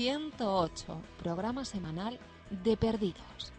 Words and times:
108, 0.00 0.98
programa 1.22 1.66
semanal 1.66 2.18
de 2.48 2.74
Perdidos. 2.78 3.52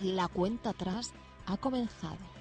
La 0.00 0.26
cuenta 0.26 0.70
atrás 0.70 1.12
ha 1.44 1.58
comenzado. 1.58 2.31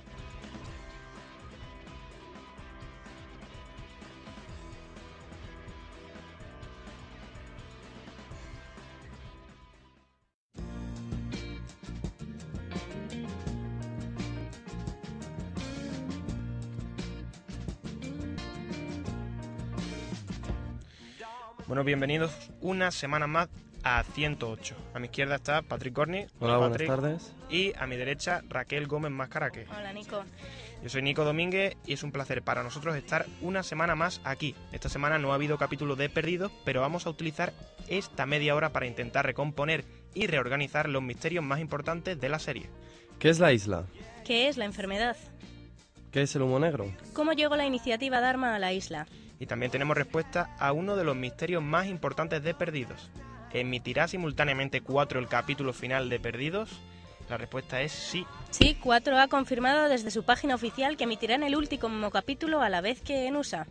Bienvenidos 21.92 22.32
una 22.62 22.90
semana 22.90 23.28
más 23.28 23.50
a 23.84 24.02
108. 24.04 24.76
A 24.94 25.00
mi 25.00 25.08
izquierda 25.08 25.36
está 25.36 25.62
Patrick 25.62 25.94
Corny. 25.94 26.26
Hola, 26.40 26.56
buenas 26.56 26.78
Patrick. 26.78 26.88
tardes. 26.88 27.36
Y 27.50 27.74
a 27.78 27.86
mi 27.86 27.98
derecha 27.98 28.44
Raquel 28.48 28.88
Gómez 28.88 29.12
Mascaraque. 29.12 29.66
Hola, 29.78 29.92
Nico. 29.92 30.24
Yo 30.82 30.88
soy 30.88 31.02
Nico 31.02 31.26
Domínguez 31.26 31.76
y 31.86 31.92
es 31.92 32.04
un 32.04 32.14
placer 32.14 32.44
para 32.44 32.64
nosotros 32.64 32.96
estar 32.96 33.26
una 33.42 33.62
semana 33.62 33.96
más 33.96 34.22
aquí. 34.24 34.56
Esta 34.72 34.88
semana 34.88 35.20
no 35.20 35.34
ha 35.34 35.36
habido 35.36 35.58
capítulo 35.58 35.98
de 35.98 36.08
Perdidos, 36.08 36.54
pero 36.64 36.80
vamos 36.80 37.06
a 37.08 37.10
utilizar 37.10 37.52
esta 37.90 38.26
media 38.26 38.56
hora 38.56 38.70
para 38.70 38.88
intentar 38.88 39.26
recomponer 39.26 39.84
y 40.14 40.28
reorganizar 40.28 40.88
los 40.88 41.04
misterios 41.04 41.44
más 41.44 41.60
importantes 41.60 42.18
de 42.22 42.30
la 42.30 42.40
serie. 42.40 42.70
¿Qué 43.20 43.28
es 43.28 43.40
la 43.40 43.52
isla? 43.52 43.84
¿Qué 44.24 44.48
es 44.48 44.56
la 44.56 44.64
enfermedad? 44.64 45.18
¿Qué 46.10 46.22
es 46.22 46.34
el 46.38 46.44
humo 46.44 46.58
negro? 46.58 46.90
¿Cómo 47.12 47.34
llegó 47.34 47.58
la 47.58 47.66
iniciativa 47.66 48.22
Dharma 48.22 48.56
a 48.56 48.60
la 48.60 48.72
isla? 48.72 49.08
Y 49.42 49.48
también 49.48 49.72
tenemos 49.72 49.98
respuesta 49.98 50.56
a 50.60 50.72
uno 50.72 50.96
de 50.96 51.04
los 51.04 51.16
misterios 51.16 51.64
más 51.64 51.88
importantes 51.88 52.44
de 52.44 52.54
Perdidos. 52.54 53.10
¿Emitirá 53.52 54.08
simultáneamente 54.08 54.82
4 54.82 55.20
el 55.20 55.28
capítulo 55.28 55.74
final 55.74 56.10
de 56.10 56.20
Perdidos? 56.20 56.80
La 57.28 57.38
respuesta 57.38 57.82
es 57.82 57.92
sí. 57.92 58.24
Sí, 58.52 58.78
4 58.80 59.18
ha 59.18 59.28
confirmado 59.30 59.90
desde 59.90 60.12
su 60.12 60.24
página 60.24 60.54
oficial 60.54 60.96
que 60.96 61.06
emitirán 61.06 61.42
el 61.42 61.56
último 61.56 62.12
capítulo 62.12 62.62
a 62.62 62.70
la 62.70 62.82
vez 62.82 63.02
que 63.02 63.26
en 63.26 63.36
USA. 63.36 63.66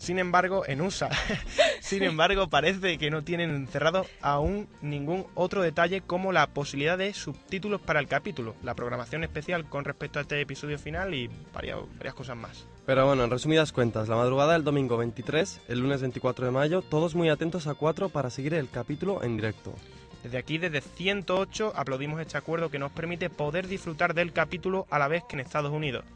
Sin 0.00 0.18
embargo, 0.18 0.64
en 0.66 0.80
USA, 0.80 1.10
sin 1.82 2.02
embargo, 2.02 2.48
parece 2.48 2.96
que 2.96 3.10
no 3.10 3.22
tienen 3.22 3.66
cerrado 3.66 4.06
aún 4.22 4.66
ningún 4.80 5.26
otro 5.34 5.60
detalle 5.60 6.00
como 6.00 6.32
la 6.32 6.46
posibilidad 6.46 6.96
de 6.96 7.12
subtítulos 7.12 7.82
para 7.82 8.00
el 8.00 8.08
capítulo, 8.08 8.54
la 8.62 8.74
programación 8.74 9.24
especial 9.24 9.68
con 9.68 9.84
respecto 9.84 10.18
a 10.18 10.22
este 10.22 10.40
episodio 10.40 10.78
final 10.78 11.12
y 11.12 11.28
varias, 11.52 11.80
varias 11.98 12.14
cosas 12.14 12.34
más. 12.38 12.66
Pero 12.86 13.06
bueno, 13.06 13.24
en 13.24 13.30
resumidas 13.30 13.72
cuentas, 13.72 14.08
la 14.08 14.16
madrugada 14.16 14.54
del 14.54 14.64
domingo 14.64 14.96
23, 14.96 15.60
el 15.68 15.80
lunes 15.80 16.00
24 16.00 16.46
de 16.46 16.50
mayo, 16.50 16.80
todos 16.80 17.14
muy 17.14 17.28
atentos 17.28 17.66
a 17.66 17.74
4 17.74 18.08
para 18.08 18.30
seguir 18.30 18.54
el 18.54 18.70
capítulo 18.70 19.22
en 19.22 19.36
directo. 19.36 19.74
Desde 20.22 20.38
aquí, 20.38 20.56
desde 20.56 20.80
108, 20.80 21.74
aplaudimos 21.76 22.22
este 22.22 22.38
acuerdo 22.38 22.70
que 22.70 22.78
nos 22.78 22.90
permite 22.90 23.28
poder 23.28 23.68
disfrutar 23.68 24.14
del 24.14 24.32
capítulo 24.32 24.86
a 24.88 24.98
la 24.98 25.08
vez 25.08 25.24
que 25.28 25.36
en 25.36 25.40
Estados 25.40 25.72
Unidos. 25.72 26.06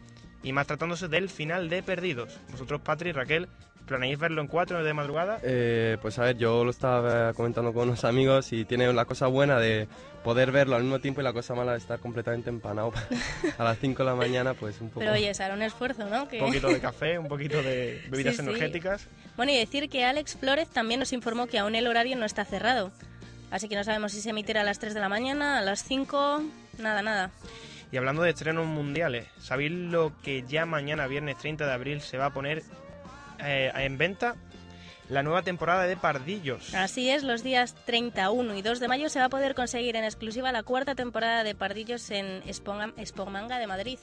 Y 0.42 0.52
más 0.52 0.66
tratándose 0.66 1.08
del 1.08 1.28
final 1.28 1.68
de 1.68 1.82
Perdidos. 1.82 2.38
Vosotros, 2.50 2.82
Patri 2.82 3.10
y 3.10 3.12
Raquel, 3.12 3.48
¿planeáis 3.86 4.18
verlo 4.18 4.40
en 4.40 4.48
4 4.48 4.82
de 4.82 4.94
madrugada? 4.94 5.38
Eh, 5.42 5.98
pues 6.02 6.18
a 6.18 6.24
ver, 6.24 6.36
yo 6.38 6.64
lo 6.64 6.70
estaba 6.70 7.32
comentando 7.34 7.72
con 7.72 7.88
unos 7.88 8.04
amigos 8.04 8.52
y 8.52 8.64
tiene 8.64 8.92
la 8.92 9.04
cosa 9.04 9.26
buena 9.26 9.58
de 9.58 9.88
poder 10.22 10.52
verlo 10.52 10.76
al 10.76 10.82
mismo 10.82 11.00
tiempo 11.00 11.20
y 11.20 11.24
la 11.24 11.32
cosa 11.34 11.54
mala 11.54 11.72
de 11.72 11.78
estar 11.78 11.98
completamente 12.00 12.48
empanado 12.48 12.92
a 13.58 13.64
las 13.64 13.78
5 13.78 14.02
de 14.02 14.08
la 14.10 14.14
mañana, 14.16 14.54
pues 14.54 14.80
un 14.80 14.88
poco... 14.88 15.00
Pero 15.00 15.12
oye, 15.12 15.34
será 15.34 15.54
un 15.54 15.62
esfuerzo, 15.62 16.06
¿no? 16.08 16.26
Que- 16.28 16.40
Un 16.40 16.46
poquito 16.48 16.68
de 16.68 16.80
café, 16.80 17.18
un 17.18 17.28
poquito 17.28 17.62
de 17.62 18.02
bebidas 18.10 18.36
Sí, 18.36 18.42
sí. 18.42 18.48
energéticas. 18.48 19.06
Bueno, 19.36 19.52
y 19.52 19.58
decir 19.58 19.88
que 19.90 20.04
Alex 20.04 20.36
Flores 20.36 20.68
también 20.68 21.00
nos 21.00 21.12
informó 21.12 21.46
que 21.46 21.58
aún 21.58 21.74
el 21.74 21.86
horario 21.86 22.16
no 22.16 22.24
está 22.24 22.44
cerrado. 22.44 22.90
Así 23.50 23.68
que 23.68 23.76
no 23.76 23.84
sabemos 23.84 24.12
si 24.12 24.20
se 24.20 24.30
emitirá 24.30 24.62
a 24.62 24.64
las 24.64 24.78
3 24.78 24.94
de 24.94 25.00
la 25.00 25.08
mañana, 25.08 25.58
a 25.58 25.60
las 25.60 25.84
5, 25.84 26.42
nada, 26.78 27.02
nada. 27.02 27.30
Y 27.92 27.96
hablando 27.96 28.22
de 28.22 28.30
estrenos 28.30 28.66
mundiales, 28.66 29.28
¿sabéis 29.38 29.70
lo 29.70 30.12
que 30.22 30.42
ya 30.48 30.66
mañana, 30.66 31.06
viernes 31.06 31.36
30 31.38 31.64
de 31.66 31.72
abril, 31.72 32.00
se 32.00 32.16
va 32.18 32.26
a 32.26 32.30
poner 32.32 32.62
eh, 33.40 33.70
en 33.74 33.98
venta? 33.98 34.36
La 35.08 35.22
nueva 35.22 35.42
temporada 35.42 35.84
de 35.84 35.96
Pardillos. 35.96 36.74
Así 36.74 37.10
es, 37.10 37.24
los 37.24 37.42
días 37.42 37.74
31 37.84 38.54
y 38.54 38.62
2 38.62 38.80
de 38.80 38.88
mayo 38.88 39.10
se 39.10 39.18
va 39.18 39.26
a 39.26 39.28
poder 39.28 39.54
conseguir 39.54 39.96
en 39.96 40.04
exclusiva 40.04 40.50
la 40.50 40.62
cuarta 40.62 40.94
temporada 40.94 41.44
de 41.44 41.54
Pardillos 41.54 42.10
en 42.10 42.42
Expomanga 42.46 43.58
de 43.58 43.66
Madrid. 43.66 43.98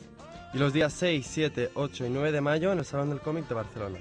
Y 0.53 0.59
los 0.59 0.73
días 0.73 0.93
6, 0.93 1.25
7, 1.27 1.71
8 1.73 2.05
y 2.05 2.09
9 2.09 2.31
de 2.31 2.41
mayo 2.41 2.71
en 2.71 2.79
el 2.79 2.85
Salón 2.85 3.09
del 3.09 3.19
Cómic 3.19 3.47
de 3.47 3.55
Barcelona. 3.55 3.97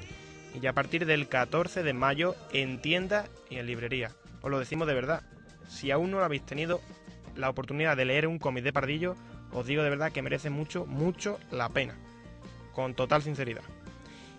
Y 0.54 0.60
ya 0.60 0.70
a 0.70 0.74
partir 0.74 1.06
del 1.06 1.28
14 1.28 1.82
de 1.82 1.92
mayo 1.94 2.34
en 2.52 2.82
tienda 2.82 3.24
y 3.48 3.56
en 3.56 3.66
librería. 3.66 4.10
Os 4.42 4.50
lo 4.50 4.58
decimos 4.58 4.86
de 4.86 4.94
verdad. 4.94 5.22
Si 5.68 5.90
aún 5.90 6.10
no 6.10 6.20
habéis 6.20 6.44
tenido 6.44 6.80
la 7.36 7.48
oportunidad 7.48 7.96
de 7.96 8.04
leer 8.04 8.26
un 8.26 8.38
cómic 8.38 8.64
de 8.64 8.72
Pardillo, 8.72 9.16
os 9.52 9.66
digo 9.66 9.82
de 9.82 9.90
verdad 9.90 10.12
que 10.12 10.22
merece 10.22 10.50
mucho, 10.50 10.84
mucho 10.86 11.38
la 11.50 11.68
pena. 11.68 11.94
Con 12.74 12.94
total 12.94 13.22
sinceridad. 13.22 13.62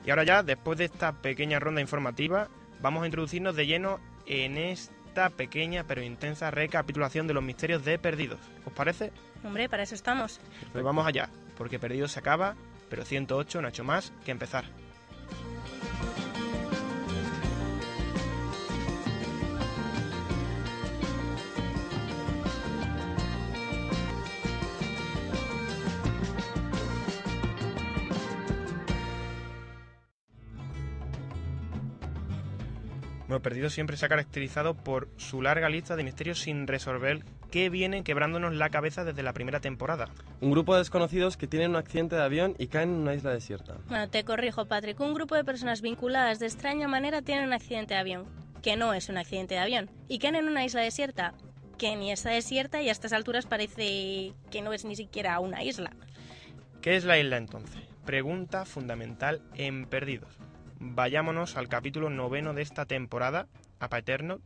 Y 0.06 0.10
ahora 0.10 0.24
ya, 0.24 0.44
después 0.44 0.78
de 0.78 0.86
esta 0.86 1.14
pequeña 1.14 1.60
ronda 1.60 1.82
informativa, 1.82 2.48
vamos 2.82 3.04
a 3.04 3.06
introducirnos 3.06 3.56
de 3.56 3.68
lleno 3.68 4.00
en 4.26 4.58
esta 4.58 5.30
pequeña 5.30 5.84
pero 5.84 6.02
intensa 6.02 6.52
recapitulación 6.52 7.28
de 7.28 7.34
los 7.34 7.44
misterios 7.44 7.86
de 7.86 8.00
Perdidos. 8.00 8.40
¿Os 8.66 8.74
parece? 8.74 9.12
Hombre, 9.44 9.70
para 9.70 9.84
eso 9.84 9.96
estamos. 9.96 10.40
Pues 10.72 10.84
vamos 10.84 11.06
allá, 11.06 11.30
porque 11.58 11.80
Perdidos 11.80 12.14
se 12.14 12.20
acaba, 12.20 12.56
pero 12.90 13.06
108 13.06 13.62
no 13.62 13.68
ha 13.68 13.70
hecho 13.70 13.84
más 13.84 14.12
que 14.26 14.32
empezar. 14.32 14.66
Perdidos 33.42 33.74
siempre 33.74 33.98
se 33.98 34.06
ha 34.06 34.10
caracterizado 34.10 34.74
por 34.76 35.10
su 35.18 35.42
larga 35.42 35.70
lista 35.70 35.96
de 35.96 36.04
misterios 36.04 36.40
sin 36.40 36.68
resolver 36.68 37.24
que 37.52 37.70
vienen 37.70 38.04
quebrándonos 38.04 38.54
la 38.54 38.70
cabeza 38.70 39.04
desde 39.04 39.24
la 39.24 39.34
primera 39.34 39.60
temporada. 39.60 40.10
Un 40.40 40.52
grupo 40.52 40.74
de 40.74 40.80
desconocidos 40.80 41.38
que 41.38 41.48
tienen 41.48 41.72
un 41.72 41.76
accidente 41.78 42.16
de 42.16 42.24
avión 42.24 42.56
y 42.58 42.68
caen 42.68 42.90
en 42.90 42.96
una 42.96 43.14
isla 43.14 43.32
desierta. 43.32 43.78
Bueno, 43.88 44.10
te 44.10 44.24
corrijo, 44.24 44.66
Patrick. 44.66 45.00
Un 45.00 45.14
grupo 45.14 45.36
de 45.36 45.44
personas 45.44 45.82
vinculadas 45.82 46.40
de 46.40 46.46
extraña 46.46 46.88
manera 46.88 47.22
tienen 47.22 47.46
un 47.46 47.54
accidente 47.54 47.94
de 47.94 48.00
avión, 48.00 48.26
que 48.62 48.78
no 48.78 48.94
es 48.94 49.10
un 49.10 49.18
accidente 49.18 49.56
de 49.56 49.60
avión, 49.60 49.90
y 50.08 50.20
caen 50.20 50.36
en 50.36 50.48
una 50.48 50.64
isla 50.64 50.82
desierta, 50.82 51.34
que 51.78 51.96
ni 51.96 52.12
está 52.12 52.30
desierta 52.30 52.82
y 52.82 52.90
a 52.90 52.92
estas 52.92 53.12
alturas 53.12 53.48
parece 53.48 54.34
que 54.52 54.62
no 54.62 54.72
es 54.72 54.86
ni 54.86 54.96
siquiera 54.96 55.40
una 55.40 55.64
isla. 55.64 55.92
¿Qué 56.82 56.96
es 56.96 57.06
la 57.06 57.20
isla 57.20 57.38
entonces? 57.38 57.82
Pregunta 58.06 58.66
fundamental 58.66 59.42
en 59.56 59.86
Perdidos. 59.86 60.38
Vayámonos 60.84 61.58
al 61.58 61.68
capítulo 61.68 62.10
noveno 62.10 62.56
de 62.56 62.64
esta 62.64 62.88
temporada, 62.88 63.48
a 63.80 63.88
Paterno. 63.88 64.40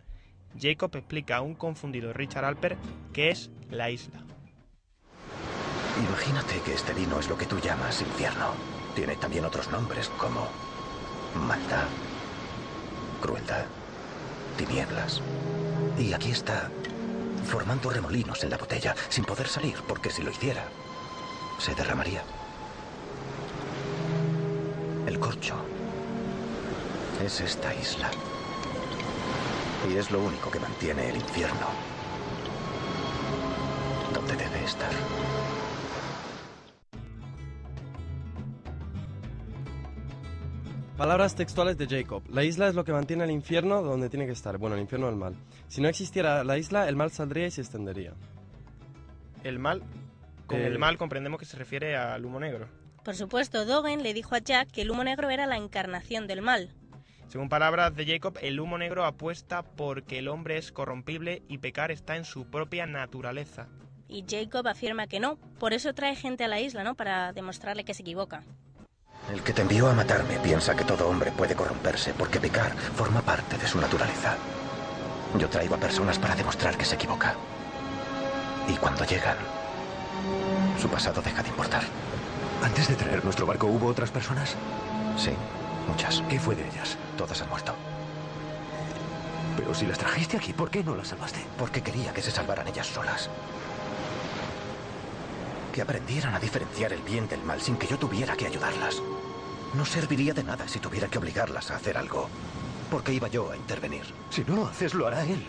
Jacob 0.60 0.94
explica 0.94 1.38
a 1.38 1.42
un 1.42 1.56
confundido 1.56 2.12
Richard 2.12 2.44
Alper 2.44 2.76
qué 3.14 3.30
es 3.30 3.52
la 3.70 3.90
isla. 3.90 4.20
Imagínate 5.98 6.60
que 6.66 6.74
este 6.74 6.94
vino 6.94 7.18
es 7.22 7.30
lo 7.30 7.38
que 7.38 7.46
tú 7.46 7.58
llamas 7.60 8.02
infierno. 8.02 8.48
Tiene 8.96 9.16
también 9.16 9.46
otros 9.46 9.72
nombres 9.72 10.10
como 10.10 10.50
maldad, 11.48 11.88
crueldad, 13.22 13.64
tinieblas. 14.58 15.22
Y 15.98 16.12
aquí 16.12 16.32
está, 16.32 16.70
formando 17.46 17.90
remolinos 17.90 18.44
en 18.44 18.50
la 18.50 18.58
botella, 18.58 18.94
sin 19.08 19.24
poder 19.24 19.48
salir, 19.48 19.78
porque 19.88 20.10
si 20.10 20.22
lo 20.22 20.32
hiciera, 20.32 20.66
se 21.60 21.74
derramaría. 21.76 22.24
El 25.08 25.18
corcho 25.18 25.75
es 27.24 27.42
esta 27.42 27.74
isla. 27.76 28.10
Y 29.90 29.98
es 29.98 30.12
lo 30.12 30.20
único 30.20 30.50
que 30.50 30.60
mantiene 30.60 31.10
el 31.10 31.16
infierno 31.18 31.68
donde 34.14 34.36
debe 34.36 34.64
estar. 34.64 34.92
Palabras 40.98 41.36
textuales 41.36 41.78
de 41.78 41.88
Jacob. 41.88 42.24
La 42.30 42.44
isla 42.44 42.70
es 42.70 42.76
lo 42.76 42.86
que 42.86 42.94
mantiene 42.94 43.26
el 43.26 43.32
infierno 43.32 43.82
donde 43.82 44.10
tiene 44.10 44.26
que 44.26 44.32
estar. 44.32 44.58
Bueno, 44.58 44.76
el 44.76 44.82
infierno 44.82 45.08
del 45.08 45.18
mal. 45.18 45.36
Si 45.68 45.82
no 45.82 45.90
existiera 45.90 46.44
la 46.44 46.58
isla, 46.58 46.88
el 46.88 46.96
mal 46.96 47.12
saldría 47.12 47.48
y 47.48 47.52
se 47.52 47.62
extendería. 47.62 48.14
El 49.44 49.60
mal, 49.60 49.84
con 50.48 50.60
Eh, 50.60 50.68
el 50.68 50.80
mal 50.80 50.98
comprendemos 50.98 51.38
que 51.40 51.46
se 51.46 51.58
refiere 51.58 51.98
al 51.98 52.26
humo 52.26 52.40
negro. 52.40 52.68
Por 53.04 53.16
supuesto, 53.16 53.66
Dogen 53.66 54.04
le 54.04 54.14
dijo 54.14 54.36
a 54.36 54.40
Jack 54.40 54.72
que 54.72 54.82
el 54.82 54.90
humo 54.90 55.04
negro 55.04 55.30
era 55.30 55.46
la 55.46 55.58
encarnación 55.58 56.28
del 56.28 56.42
mal. 56.42 56.74
Según 57.28 57.50
palabras 57.50 57.96
de 57.96 58.06
Jacob, 58.06 58.38
el 58.42 58.60
humo 58.60 58.78
negro 58.78 59.06
apuesta 59.06 59.64
porque 59.64 60.20
el 60.20 60.28
hombre 60.28 60.58
es 60.58 60.72
corrompible 60.72 61.42
y 61.48 61.58
pecar 61.58 61.92
está 61.92 62.16
en 62.16 62.26
su 62.26 62.46
propia 62.46 62.86
naturaleza. 62.86 63.68
Y 64.08 64.24
Jacob 64.30 64.68
afirma 64.68 65.08
que 65.08 65.20
no, 65.20 65.38
por 65.60 65.74
eso 65.74 65.94
trae 65.94 66.16
gente 66.16 66.44
a 66.44 66.48
la 66.48 66.60
isla, 66.60 66.84
¿no? 66.84 66.96
Para 66.96 67.34
demostrarle 67.34 67.84
que 67.84 67.94
se 67.94 68.04
equivoca. 68.04 68.44
El 69.32 69.42
que 69.42 69.54
te 69.54 69.64
envió 69.64 69.88
a 69.88 69.94
matarme 69.94 70.38
piensa 70.38 70.76
que 70.76 70.84
todo 70.84 71.10
hombre 71.10 71.32
puede 71.32 71.56
corromperse 71.56 72.14
porque 72.14 72.40
pecar 72.40 72.72
forma 72.76 73.22
parte 73.22 73.58
de 73.58 73.68
su 73.68 73.82
naturaleza. 73.82 74.38
Yo 75.40 75.50
traigo 75.50 75.76
a 75.76 75.80
personas 75.80 76.20
para 76.20 76.36
demostrar 76.36 76.78
que 76.78 76.86
se 76.86 76.96
equivoca. 76.96 77.36
Y 78.68 78.76
cuando 78.76 79.04
llegan, 79.04 79.38
su 80.80 80.88
pasado 80.88 81.22
deja 81.22 81.42
de 81.42 81.50
importar. 81.50 81.84
Antes 82.64 82.88
de 82.88 82.96
traer 82.96 83.24
nuestro 83.24 83.46
barco, 83.46 83.68
¿hubo 83.68 83.88
otras 83.88 84.12
personas? 84.12 84.56
Sí, 85.18 85.32
muchas. 85.86 86.22
¿Qué 86.30 86.40
fue 86.40 86.56
de 86.56 86.68
ellas? 86.68 86.98
Todas 87.18 87.42
han 87.42 87.50
muerto. 87.50 87.74
Pero 89.58 89.74
si 89.74 89.86
las 89.86 89.98
trajiste 89.98 90.38
aquí, 90.38 90.54
¿por 90.54 90.70
qué 90.70 90.84
no 90.84 90.96
las 90.96 91.10
salvaste? 91.10 91.40
Porque 91.58 91.82
quería 91.82 92.14
que 92.14 92.22
se 92.22 92.32
salvaran 92.32 92.68
ellas 92.68 92.88
solas. 92.88 93.30
Que 95.74 95.82
aprendieran 95.82 96.36
a 96.36 96.40
diferenciar 96.40 96.94
el 96.94 97.02
bien 97.02 97.28
del 97.28 97.44
mal 97.44 97.62
sin 97.62 97.78
que 97.78 97.88
yo 97.88 97.98
tuviera 97.98 98.36
que 98.36 98.48
ayudarlas. 98.48 99.02
No 99.74 99.86
serviría 99.86 100.34
de 100.34 100.44
nada 100.44 100.68
si 100.68 100.80
tuviera 100.80 101.08
que 101.08 101.18
obligarlas 101.18 101.72
a 101.72 101.78
hacer 101.78 101.98
algo. 101.98 102.30
Porque 102.90 103.14
iba 103.14 103.28
yo 103.28 103.52
a 103.52 103.58
intervenir. 103.58 104.06
Si 104.30 104.44
no 104.44 104.56
lo 104.56 104.68
haces, 104.68 104.94
lo 104.94 105.08
hará 105.08 105.24
él. 105.24 105.46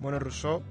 Bueno, 0.00 0.18
Rousseau, 0.20 0.62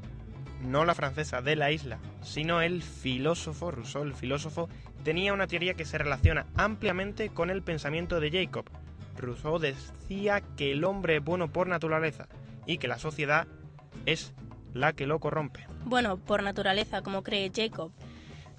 no 0.62 0.86
la 0.86 0.95
francesa 0.95 1.42
de 1.42 1.56
la 1.56 1.71
isla, 1.71 2.00
sino 2.21 2.62
el 2.62 2.81
filósofo 2.81 3.71
Rousseau, 3.71 4.04
el 4.04 4.13
filósofo, 4.13 4.69
tenía 5.04 5.33
una 5.33 5.48
teoría 5.48 5.75
que 5.75 5.86
se 5.86 5.98
relaciona 5.98 6.45
ampliamente 6.56 7.30
con 7.30 7.50
el 7.50 7.62
pensamiento 7.62 8.19
de 8.19 8.31
Jacob. 8.31 8.65
Rousseau 9.18 9.59
decía 9.59 10.42
que 10.56 10.71
el 10.71 10.83
hombre 10.83 11.18
es 11.18 11.24
bueno 11.24 11.48
por 11.48 11.68
naturaleza 11.68 12.27
y 12.65 12.77
que 12.77 12.88
la 12.88 13.00
sociedad 13.00 13.48
es 14.06 14.33
la 14.74 14.94
que 14.94 15.07
lo 15.07 15.19
corrompe. 15.19 15.65
Bueno, 15.86 16.18
por 16.18 16.44
naturaleza, 16.44 17.01
como 17.01 17.24
cree 17.24 17.51
Jacob. 17.54 17.92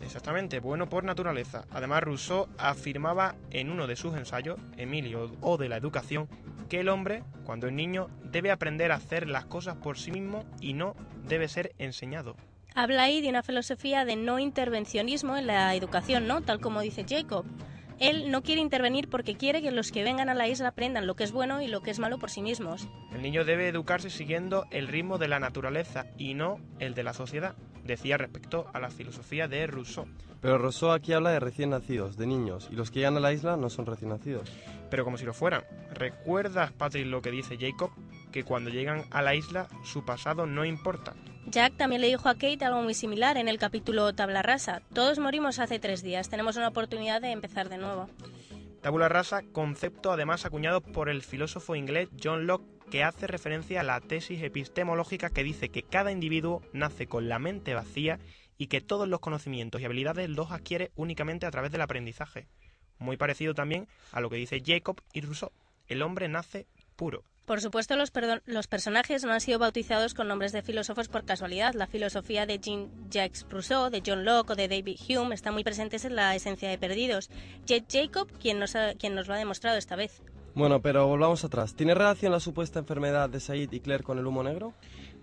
Exactamente, 0.00 0.60
bueno 0.60 0.88
por 0.88 1.04
naturaleza. 1.04 1.64
Además, 1.70 2.02
Rousseau 2.02 2.48
afirmaba 2.56 3.34
en 3.50 3.70
uno 3.70 3.86
de 3.86 3.96
sus 3.96 4.16
ensayos, 4.16 4.58
Emilio 4.76 5.32
o 5.40 5.56
de 5.56 5.68
la 5.68 5.76
educación, 5.76 6.28
que 6.68 6.80
el 6.80 6.88
hombre, 6.88 7.22
cuando 7.44 7.66
es 7.66 7.72
niño, 7.72 8.08
debe 8.24 8.50
aprender 8.50 8.92
a 8.92 8.96
hacer 8.96 9.28
las 9.28 9.46
cosas 9.46 9.76
por 9.76 9.98
sí 9.98 10.10
mismo 10.10 10.44
y 10.60 10.74
no 10.74 10.94
debe 11.26 11.48
ser 11.48 11.74
enseñado. 11.78 12.36
Habla 12.74 13.04
ahí 13.04 13.20
de 13.20 13.28
una 13.28 13.42
filosofía 13.42 14.04
de 14.04 14.16
no 14.16 14.38
intervencionismo 14.38 15.36
en 15.36 15.46
la 15.46 15.74
educación, 15.74 16.28
¿no? 16.28 16.42
Tal 16.42 16.60
como 16.60 16.80
dice 16.80 17.04
Jacob. 17.08 17.44
Él 18.00 18.30
no 18.30 18.42
quiere 18.42 18.60
intervenir 18.60 19.08
porque 19.08 19.36
quiere 19.36 19.60
que 19.60 19.72
los 19.72 19.90
que 19.90 20.04
vengan 20.04 20.28
a 20.28 20.34
la 20.34 20.46
isla 20.46 20.68
aprendan 20.68 21.06
lo 21.06 21.16
que 21.16 21.24
es 21.24 21.32
bueno 21.32 21.60
y 21.60 21.66
lo 21.66 21.82
que 21.82 21.90
es 21.90 21.98
malo 21.98 22.18
por 22.18 22.30
sí 22.30 22.42
mismos. 22.42 22.88
El 23.12 23.22
niño 23.22 23.44
debe 23.44 23.68
educarse 23.68 24.10
siguiendo 24.10 24.66
el 24.70 24.86
ritmo 24.86 25.18
de 25.18 25.28
la 25.28 25.40
naturaleza 25.40 26.06
y 26.16 26.34
no 26.34 26.60
el 26.78 26.94
de 26.94 27.02
la 27.02 27.12
sociedad, 27.12 27.56
decía 27.84 28.16
respecto 28.16 28.66
a 28.72 28.78
la 28.78 28.90
filosofía 28.90 29.48
de 29.48 29.66
Rousseau. 29.66 30.06
Pero 30.40 30.58
Rousseau 30.58 30.92
aquí 30.92 31.12
habla 31.12 31.30
de 31.30 31.40
recién 31.40 31.70
nacidos, 31.70 32.16
de 32.16 32.26
niños, 32.26 32.68
y 32.70 32.76
los 32.76 32.90
que 32.92 33.00
llegan 33.00 33.16
a 33.16 33.20
la 33.20 33.32
isla 33.32 33.56
no 33.56 33.70
son 33.70 33.86
recién 33.86 34.10
nacidos. 34.10 34.52
Pero 34.88 35.04
como 35.04 35.18
si 35.18 35.24
lo 35.24 35.34
fueran. 35.34 35.64
¿Recuerdas, 35.92 36.70
Patrick, 36.72 37.06
lo 37.06 37.20
que 37.20 37.32
dice 37.32 37.58
Jacob? 37.58 37.90
Que 38.30 38.44
cuando 38.44 38.70
llegan 38.70 39.04
a 39.10 39.22
la 39.22 39.34
isla 39.34 39.66
su 39.82 40.04
pasado 40.04 40.46
no 40.46 40.64
importa. 40.64 41.14
Jack 41.50 41.76
también 41.76 42.02
le 42.02 42.08
dijo 42.08 42.28
a 42.28 42.34
Kate 42.34 42.64
algo 42.64 42.82
muy 42.82 42.94
similar 42.94 43.36
en 43.38 43.48
el 43.48 43.58
capítulo 43.58 44.12
Tabla 44.12 44.42
Rasa. 44.42 44.82
Todos 44.92 45.18
morimos 45.18 45.58
hace 45.58 45.78
tres 45.78 46.02
días, 46.02 46.28
tenemos 46.28 46.56
una 46.56 46.68
oportunidad 46.68 47.22
de 47.22 47.30
empezar 47.30 47.68
de 47.68 47.78
nuevo. 47.78 48.08
Tabula 48.82 49.08
rasa, 49.08 49.42
concepto 49.52 50.12
además 50.12 50.44
acuñado 50.44 50.80
por 50.80 51.08
el 51.08 51.22
filósofo 51.22 51.74
inglés 51.74 52.08
John 52.22 52.46
Locke, 52.46 52.64
que 52.90 53.02
hace 53.02 53.26
referencia 53.26 53.80
a 53.80 53.84
la 53.84 54.00
tesis 54.00 54.42
epistemológica 54.42 55.30
que 55.30 55.42
dice 55.42 55.68
que 55.68 55.82
cada 55.82 56.12
individuo 56.12 56.62
nace 56.72 57.06
con 57.06 57.28
la 57.28 57.38
mente 57.38 57.74
vacía 57.74 58.18
y 58.56 58.68
que 58.68 58.80
todos 58.80 59.08
los 59.08 59.20
conocimientos 59.20 59.80
y 59.80 59.84
habilidades 59.84 60.28
los 60.28 60.52
adquiere 60.52 60.92
únicamente 60.96 61.46
a 61.46 61.50
través 61.50 61.72
del 61.72 61.80
aprendizaje. 61.80 62.46
Muy 62.98 63.16
parecido 63.16 63.54
también 63.54 63.88
a 64.12 64.20
lo 64.20 64.30
que 64.30 64.36
dice 64.36 64.62
Jacob 64.64 65.00
y 65.12 65.22
Rousseau. 65.22 65.52
El 65.86 66.02
hombre 66.02 66.28
nace 66.28 66.66
puro. 66.94 67.24
Por 67.48 67.62
supuesto, 67.62 67.96
los, 67.96 68.12
los, 68.44 68.66
personajes 68.66 69.24
no 69.24 69.32
han 69.32 69.40
sido 69.40 69.58
bautizados 69.58 70.12
con 70.12 70.28
nombres 70.28 70.52
de 70.52 70.60
filósofos 70.60 71.08
por 71.08 71.24
casualidad. 71.24 71.72
La 71.72 71.86
filosofía 71.86 72.44
de 72.44 72.58
Jean-Jacques 72.58 73.46
Rousseau, 73.48 73.88
de 73.88 74.02
John 74.04 74.26
Locke 74.26 74.50
o 74.50 74.54
de 74.54 74.68
David 74.68 74.98
Hume 75.08 75.34
están 75.34 75.54
muy 75.54 75.64
presentes 75.64 76.04
en 76.04 76.14
la 76.14 76.34
esencia 76.34 76.68
de 76.68 76.76
Perdidos. 76.76 77.30
Jet 77.64 77.86
Jacob, 77.90 78.28
quien 78.38 78.58
nos, 78.58 78.76
ha, 78.76 78.92
quien 78.96 79.14
nos 79.14 79.28
lo 79.28 79.34
ha 79.34 79.38
demostrado 79.38 79.78
esta 79.78 79.96
vez. 79.96 80.22
Bueno, 80.54 80.82
pero 80.82 81.06
volvamos 81.06 81.42
atrás. 81.42 81.74
¿Tiene 81.74 81.94
relación 81.94 82.32
la 82.32 82.40
supuesta 82.40 82.80
enfermedad 82.80 83.30
de 83.30 83.40
Said 83.40 83.72
y 83.72 83.80
Claire 83.80 84.04
con 84.04 84.18
el 84.18 84.26
humo 84.26 84.42
negro? 84.42 84.74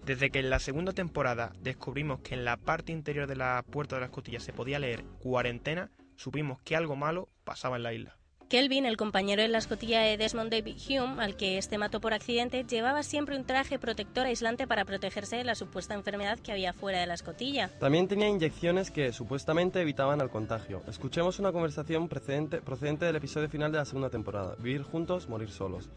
Desde 0.04 0.32
que 0.32 0.40
en 0.40 0.50
la 0.50 0.58
segunda 0.58 0.94
temporada 0.94 1.54
descubrimos 1.62 2.22
que 2.22 2.34
en 2.34 2.44
la 2.44 2.58
parte 2.58 2.92
interior 2.92 3.28
de 3.28 3.36
la 3.36 3.64
puerta 3.70 3.98
de 3.98 4.00
la 4.00 4.08
escotilla 4.08 4.40
se 4.40 4.52
podía 4.52 4.80
leer 4.80 5.04
cuarentena, 5.22 5.92
supimos 6.16 6.60
que 6.64 6.76
algo 6.76 6.96
malo 6.96 7.30
pasaba 7.44 7.76
en 7.76 7.84
la 7.84 7.94
isla. 7.94 8.18
Kelvin, 8.56 8.86
el 8.86 8.96
compañero 8.96 9.42
en 9.42 9.52
la 9.52 9.58
escotilla 9.58 10.00
de 10.00 10.16
Desmond 10.16 10.50
David 10.50 10.78
Hume, 10.88 11.22
al 11.22 11.36
que 11.36 11.58
este 11.58 11.78
mató 11.78 12.00
por 12.00 12.14
accidente, 12.14 12.64
llevaba 12.64 13.04
siempre 13.04 13.36
un 13.36 13.44
traje 13.44 13.78
protector 13.80 14.28
aislante 14.28 14.66
para 14.66 14.86
protegerse 14.86 15.36
de 15.36 15.44
la 15.44 15.56
supuesta 15.56 15.94
enfermedad 15.94 16.40
que 16.40 16.54
había 16.54 16.72
fuera 16.72 17.02
de 17.02 17.06
la 17.06 17.16
escotilla. 17.16 17.70
También 17.82 18.08
tenía 18.08 18.30
inyecciones 18.30 18.92
que 18.92 19.12
supuestamente 19.12 19.82
evitaban 19.82 20.22
el 20.22 20.30
contagio. 20.30 20.82
Escuchemos 20.88 21.38
una 21.40 21.52
conversación 21.52 22.08
precedente, 22.08 22.62
procedente 22.62 23.04
del 23.04 23.18
episodio 23.18 23.50
final 23.50 23.74
de 23.74 23.80
la 23.80 23.84
segunda 23.84 24.10
temporada, 24.10 24.56
Vivir 24.58 24.84
juntos, 24.84 25.28
morir 25.28 25.52
solos, 25.52 25.90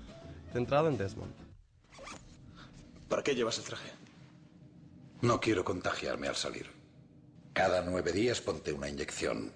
centrado 0.53 0.89
en 0.89 0.99
Desmond. 0.99 1.33
¿Para 3.09 3.23
qué 3.23 3.37
llevas 3.37 3.59
el 3.59 3.67
traje? 3.67 3.93
No 5.21 5.39
quiero 5.39 5.65
contagiarme 5.65 6.27
al 6.27 6.35
salir. 6.35 6.67
Cada 7.53 7.83
nueve 7.83 8.11
días 8.11 8.41
ponte 8.41 8.73
una 8.73 8.89
inyección. 8.89 9.53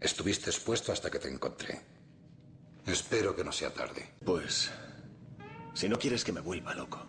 Estuviste 0.00 0.50
expuesto 0.50 0.92
hasta 0.92 1.10
que 1.10 1.18
te 1.18 1.28
encontré. 1.28 1.95
Espero 2.86 3.34
que 3.34 3.44
no 3.44 3.52
sea 3.52 3.72
tarde. 3.72 4.08
Pues, 4.24 4.70
si 5.74 5.88
no 5.88 5.98
quieres 5.98 6.24
que 6.24 6.32
me 6.32 6.40
vuelva 6.40 6.74
loco, 6.74 7.04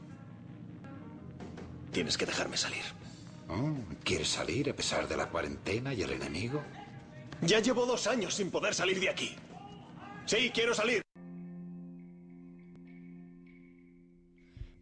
tienes 1.91 2.17
que 2.17 2.25
dejarme 2.25 2.57
salir. 2.57 2.83
Oh, 3.47 3.75
¿Quieres 4.03 4.27
salir 4.27 4.69
a 4.69 4.75
pesar 4.75 5.07
de 5.07 5.15
la 5.15 5.29
cuarentena 5.29 5.93
y 5.93 6.01
el 6.01 6.11
enemigo? 6.11 6.61
Ya 7.41 7.59
llevo 7.59 7.85
dos 7.85 8.07
años 8.07 8.33
sin 8.33 8.51
poder 8.51 8.73
salir 8.73 8.99
de 8.99 9.09
aquí. 9.09 9.35
Sí, 10.25 10.51
quiero 10.53 10.73
salir. 10.73 11.01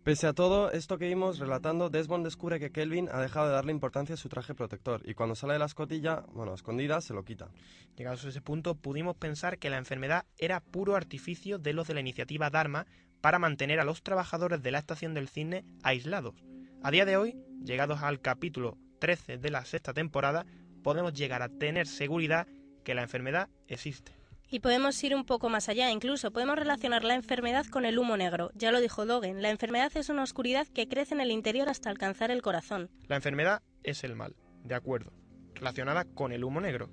Pese 0.05 0.27
a 0.27 0.33
todo 0.33 0.71
esto 0.71 1.00
que 1.00 1.07
vimos 1.07 1.39
relatando, 1.39 1.89
Desmond 1.89 2.24
descubre 2.24 2.59
que 2.59 2.71
Kelvin 2.71 3.09
ha 3.12 3.19
dejado 3.19 3.47
de 3.47 3.53
darle 3.53 3.71
importancia 3.71 4.13
a 4.13 4.17
su 4.19 4.29
traje 4.29 4.53
protector 4.53 5.01
y 5.03 5.15
cuando 5.15 5.33
sale 5.33 5.53
de 5.53 5.59
la 5.59 5.65
escotilla, 5.65 6.25
bueno, 6.31 6.53
escondida, 6.53 7.01
se 7.01 7.15
lo 7.15 7.25
quita. 7.25 7.50
Llegados 7.97 8.24
a 8.24 8.29
ese 8.29 8.39
punto, 8.39 8.75
pudimos 8.75 9.15
pensar 9.15 9.57
que 9.57 9.71
la 9.71 9.79
enfermedad 9.79 10.27
era 10.38 10.59
puro 10.59 10.95
artificio 10.95 11.57
de 11.57 11.74
los 11.74 11.88
de 11.88 11.95
la 11.95 12.01
iniciativa 12.01 12.51
Dharma 12.51 12.85
para 13.19 13.39
mantener 13.39 13.79
a 13.79 13.83
los 13.83 14.03
trabajadores 14.03 14.62
de 14.62 14.69
la 14.69 14.77
estación 14.77 15.15
del 15.15 15.27
cine 15.27 15.65
aislados. 15.81 16.35
A 16.83 16.91
día 16.91 17.05
de 17.05 17.17
hoy, 17.17 17.35
llegados 17.63 18.03
al 18.03 18.21
capítulo 18.21 18.77
13 19.00 19.39
de 19.39 19.50
la 19.50 19.65
sexta 19.65 19.91
temporada, 19.91 20.45
podemos 20.83 21.15
llegar 21.15 21.41
a 21.41 21.50
tener 21.50 21.88
seguridad 21.88 22.45
que 22.83 22.93
la 22.93 23.01
enfermedad 23.01 23.50
existe. 23.67 24.12
Y 24.49 24.59
podemos 24.59 25.03
ir 25.03 25.15
un 25.15 25.25
poco 25.25 25.49
más 25.49 25.69
allá, 25.69 25.91
incluso 25.91 26.31
podemos 26.31 26.55
relacionar 26.55 27.03
la 27.03 27.15
enfermedad 27.15 27.65
con 27.65 27.85
el 27.85 27.97
humo 27.97 28.15
negro. 28.15 28.51
Ya 28.53 28.71
lo 28.71 28.79
dijo 28.79 29.05
Dogen, 29.05 29.41
la 29.41 29.49
enfermedad 29.49 29.91
es 29.95 30.09
una 30.09 30.23
oscuridad 30.23 30.67
que 30.67 30.87
crece 30.87 31.15
en 31.15 31.21
el 31.21 31.31
interior 31.31 31.67
hasta 31.69 31.89
alcanzar 31.89 32.31
el 32.31 32.41
corazón. 32.41 32.89
La 33.07 33.15
enfermedad 33.15 33.63
es 33.83 34.03
el 34.03 34.15
mal, 34.15 34.35
de 34.63 34.75
acuerdo, 34.75 35.11
relacionada 35.55 36.05
con 36.05 36.31
el 36.31 36.43
humo 36.43 36.61
negro. 36.61 36.89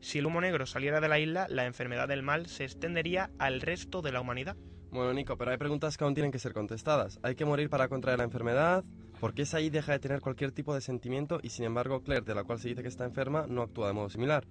Si 0.00 0.18
el 0.18 0.26
humo 0.26 0.40
negro 0.40 0.66
saliera 0.66 1.00
de 1.00 1.08
la 1.08 1.18
isla, 1.18 1.46
la 1.48 1.64
enfermedad 1.64 2.08
del 2.08 2.22
mal 2.22 2.46
se 2.46 2.64
extendería 2.64 3.30
al 3.38 3.60
resto 3.60 4.02
de 4.02 4.12
la 4.12 4.20
humanidad. 4.20 4.56
Bueno, 4.90 5.12
Nico, 5.12 5.36
pero 5.36 5.50
hay 5.50 5.58
preguntas 5.58 5.96
que 5.96 6.04
aún 6.04 6.14
tienen 6.14 6.32
que 6.32 6.38
ser 6.38 6.52
contestadas. 6.52 7.18
¿Hay 7.22 7.34
que 7.34 7.44
morir 7.44 7.68
para 7.68 7.88
contraer 7.88 8.18
la 8.18 8.24
enfermedad? 8.24 8.84
¿Por 9.20 9.34
qué 9.34 9.46
Said 9.46 9.72
deja 9.72 9.92
de 9.92 9.98
tener 9.98 10.20
cualquier 10.20 10.52
tipo 10.52 10.74
de 10.74 10.80
sentimiento 10.80 11.40
y 11.42 11.50
sin 11.50 11.64
embargo 11.64 12.02
Claire, 12.02 12.24
de 12.24 12.34
la 12.34 12.44
cual 12.44 12.58
se 12.58 12.68
dice 12.68 12.82
que 12.82 12.88
está 12.88 13.04
enferma, 13.04 13.46
no 13.48 13.62
actúa 13.62 13.88
de 13.88 13.94
modo 13.94 14.08
similar? 14.08 14.46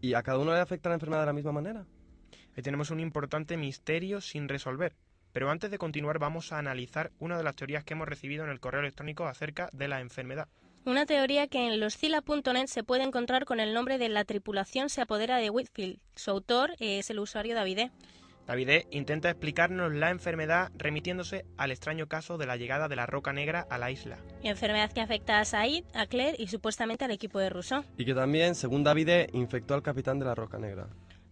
¿Y 0.00 0.14
a 0.14 0.22
cada 0.22 0.38
uno 0.38 0.52
le 0.52 0.60
afecta 0.60 0.88
la 0.88 0.94
enfermedad 0.94 1.22
de 1.22 1.26
la 1.26 1.32
misma 1.32 1.52
manera? 1.52 1.86
Tenemos 2.62 2.90
un 2.90 3.00
importante 3.00 3.56
misterio 3.56 4.20
sin 4.20 4.48
resolver. 4.48 4.94
Pero 5.32 5.50
antes 5.50 5.70
de 5.70 5.78
continuar 5.78 6.18
vamos 6.18 6.52
a 6.52 6.58
analizar 6.58 7.12
una 7.18 7.36
de 7.36 7.44
las 7.44 7.56
teorías 7.56 7.84
que 7.84 7.94
hemos 7.94 8.08
recibido 8.08 8.44
en 8.44 8.50
el 8.50 8.60
correo 8.60 8.80
electrónico 8.80 9.26
acerca 9.26 9.68
de 9.72 9.88
la 9.88 10.00
enfermedad. 10.00 10.48
Una 10.86 11.04
teoría 11.04 11.48
que 11.48 11.66
en 11.66 11.80
loscila.net 11.80 12.66
se 12.66 12.84
puede 12.84 13.02
encontrar 13.02 13.44
con 13.44 13.60
el 13.60 13.74
nombre 13.74 13.98
de 13.98 14.08
La 14.08 14.24
tripulación 14.24 14.88
se 14.88 15.02
apodera 15.02 15.36
de 15.38 15.50
Whitfield. 15.50 15.98
Su 16.14 16.30
autor 16.30 16.74
es 16.78 17.10
el 17.10 17.18
usuario 17.18 17.54
David 17.54 17.90
David 18.46 18.84
intenta 18.92 19.28
explicarnos 19.28 19.92
la 19.92 20.10
enfermedad 20.10 20.70
remitiéndose 20.76 21.44
al 21.56 21.72
extraño 21.72 22.06
caso 22.06 22.38
de 22.38 22.46
la 22.46 22.56
llegada 22.56 22.86
de 22.86 22.94
la 22.94 23.04
roca 23.04 23.32
negra 23.32 23.66
a 23.68 23.76
la 23.76 23.90
isla. 23.90 24.18
Enfermedad 24.44 24.92
que 24.92 25.00
afecta 25.00 25.40
a 25.40 25.44
Said, 25.44 25.84
a 25.94 26.06
Claire 26.06 26.36
y 26.38 26.46
supuestamente 26.46 27.04
al 27.04 27.10
equipo 27.10 27.40
de 27.40 27.50
Rousseau. 27.50 27.84
Y 27.98 28.04
que 28.04 28.14
también, 28.14 28.54
según 28.54 28.84
David, 28.84 29.30
infectó 29.32 29.74
al 29.74 29.82
capitán 29.82 30.20
de 30.20 30.26
la 30.26 30.36
roca 30.36 30.58
negra. 30.58 30.86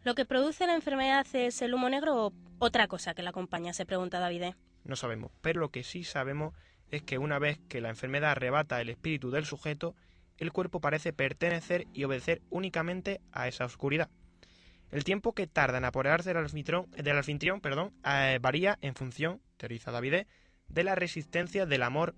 ¿Lo 0.04 0.14
que 0.14 0.26
produce 0.26 0.66
la 0.66 0.74
enfermedad 0.74 1.26
es 1.32 1.62
el 1.62 1.72
humo 1.72 1.88
negro 1.88 2.26
o 2.26 2.32
otra 2.58 2.88
cosa 2.88 3.14
que 3.14 3.22
la 3.22 3.30
acompaña? 3.30 3.72
Se 3.72 3.86
pregunta 3.86 4.20
David. 4.20 4.52
No 4.84 4.96
sabemos, 4.96 5.32
pero 5.40 5.60
lo 5.60 5.70
que 5.70 5.82
sí 5.82 6.04
sabemos 6.04 6.54
es 6.90 7.02
que 7.02 7.16
una 7.16 7.38
vez 7.38 7.58
que 7.68 7.80
la 7.80 7.88
enfermedad 7.88 8.32
arrebata 8.32 8.82
el 8.82 8.90
espíritu 8.90 9.30
del 9.30 9.46
sujeto, 9.46 9.96
el 10.36 10.52
cuerpo 10.52 10.78
parece 10.78 11.14
pertenecer 11.14 11.86
y 11.94 12.04
obedecer 12.04 12.42
únicamente 12.50 13.22
a 13.32 13.48
esa 13.48 13.64
oscuridad. 13.64 14.10
El 14.90 15.04
tiempo 15.04 15.32
que 15.32 15.46
tarda 15.46 15.78
en 15.78 15.86
apoderarse 15.86 16.34
del 16.34 16.44
anfitrión, 16.44 16.90
del 16.90 17.16
anfitrión 17.16 17.62
perdón, 17.62 17.94
eh, 18.04 18.38
varía 18.42 18.78
en 18.82 18.94
función, 18.94 19.40
teoriza 19.56 19.90
David, 19.90 20.26
de 20.68 20.84
la 20.84 20.94
resistencia 20.94 21.64
del 21.64 21.82
amor 21.82 22.14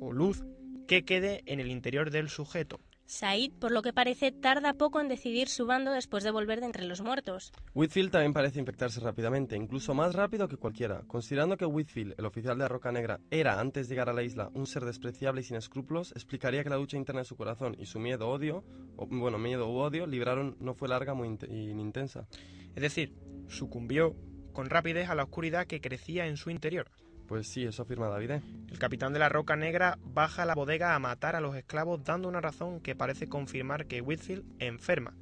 o 0.00 0.10
luz 0.10 0.42
que 0.88 1.04
quede 1.04 1.44
en 1.46 1.60
el 1.60 1.70
interior 1.70 2.10
del 2.10 2.30
sujeto. 2.30 2.80
Said, 3.08 3.52
por 3.58 3.72
lo 3.72 3.80
que 3.80 3.94
parece, 3.94 4.32
tarda 4.32 4.74
poco 4.74 5.00
en 5.00 5.08
decidir 5.08 5.48
su 5.48 5.64
bando 5.64 5.92
después 5.92 6.24
de 6.24 6.30
volver 6.30 6.60
de 6.60 6.66
entre 6.66 6.84
los 6.84 7.00
muertos. 7.00 7.52
Whitfield 7.74 8.10
también 8.10 8.34
parece 8.34 8.60
infectarse 8.60 9.00
rápidamente, 9.00 9.56
incluso 9.56 9.94
más 9.94 10.14
rápido 10.14 10.46
que 10.46 10.58
cualquiera. 10.58 11.00
Considerando 11.06 11.56
que 11.56 11.64
Whitfield, 11.64 12.16
el 12.18 12.26
oficial 12.26 12.58
de 12.58 12.64
la 12.64 12.68
Roca 12.68 12.92
Negra, 12.92 13.18
era, 13.30 13.58
antes 13.60 13.88
de 13.88 13.94
llegar 13.94 14.10
a 14.10 14.12
la 14.12 14.22
isla, 14.22 14.50
un 14.52 14.66
ser 14.66 14.84
despreciable 14.84 15.40
y 15.40 15.44
sin 15.44 15.56
escrúpulos, 15.56 16.12
explicaría 16.12 16.62
que 16.62 16.68
la 16.68 16.76
lucha 16.76 16.98
interna 16.98 17.22
de 17.22 17.24
su 17.24 17.36
corazón 17.36 17.76
y 17.78 17.86
su 17.86 17.98
miedo-odio, 17.98 18.62
o 18.96 19.06
bueno, 19.06 19.38
miedo 19.38 19.70
u 19.70 19.78
odio, 19.78 20.06
libraron 20.06 20.58
no 20.60 20.74
fue 20.74 20.88
larga 20.88 21.14
muy 21.14 21.30
ni 21.30 21.70
intensa. 21.80 22.28
Es 22.76 22.82
decir, 22.82 23.16
sucumbió 23.48 24.16
con 24.52 24.68
rapidez 24.68 25.08
a 25.08 25.14
la 25.14 25.22
oscuridad 25.22 25.66
que 25.66 25.80
crecía 25.80 26.26
en 26.26 26.36
su 26.36 26.50
interior. 26.50 26.90
Pues 27.28 27.46
sí, 27.46 27.64
eso 27.64 27.82
afirma 27.82 28.08
David. 28.08 28.30
El 28.70 28.78
capitán 28.78 29.12
de 29.12 29.18
la 29.18 29.28
Roca 29.28 29.54
Negra 29.54 29.98
baja 30.02 30.42
a 30.42 30.46
la 30.46 30.54
bodega 30.54 30.94
a 30.94 30.98
matar 30.98 31.36
a 31.36 31.40
los 31.40 31.54
esclavos 31.54 32.02
dando 32.02 32.26
una 32.26 32.40
razón 32.40 32.80
que 32.80 32.96
parece 32.96 33.28
confirmar 33.28 33.86
que 33.86 34.00
Whitfield 34.00 34.44
enferma. 34.58 35.14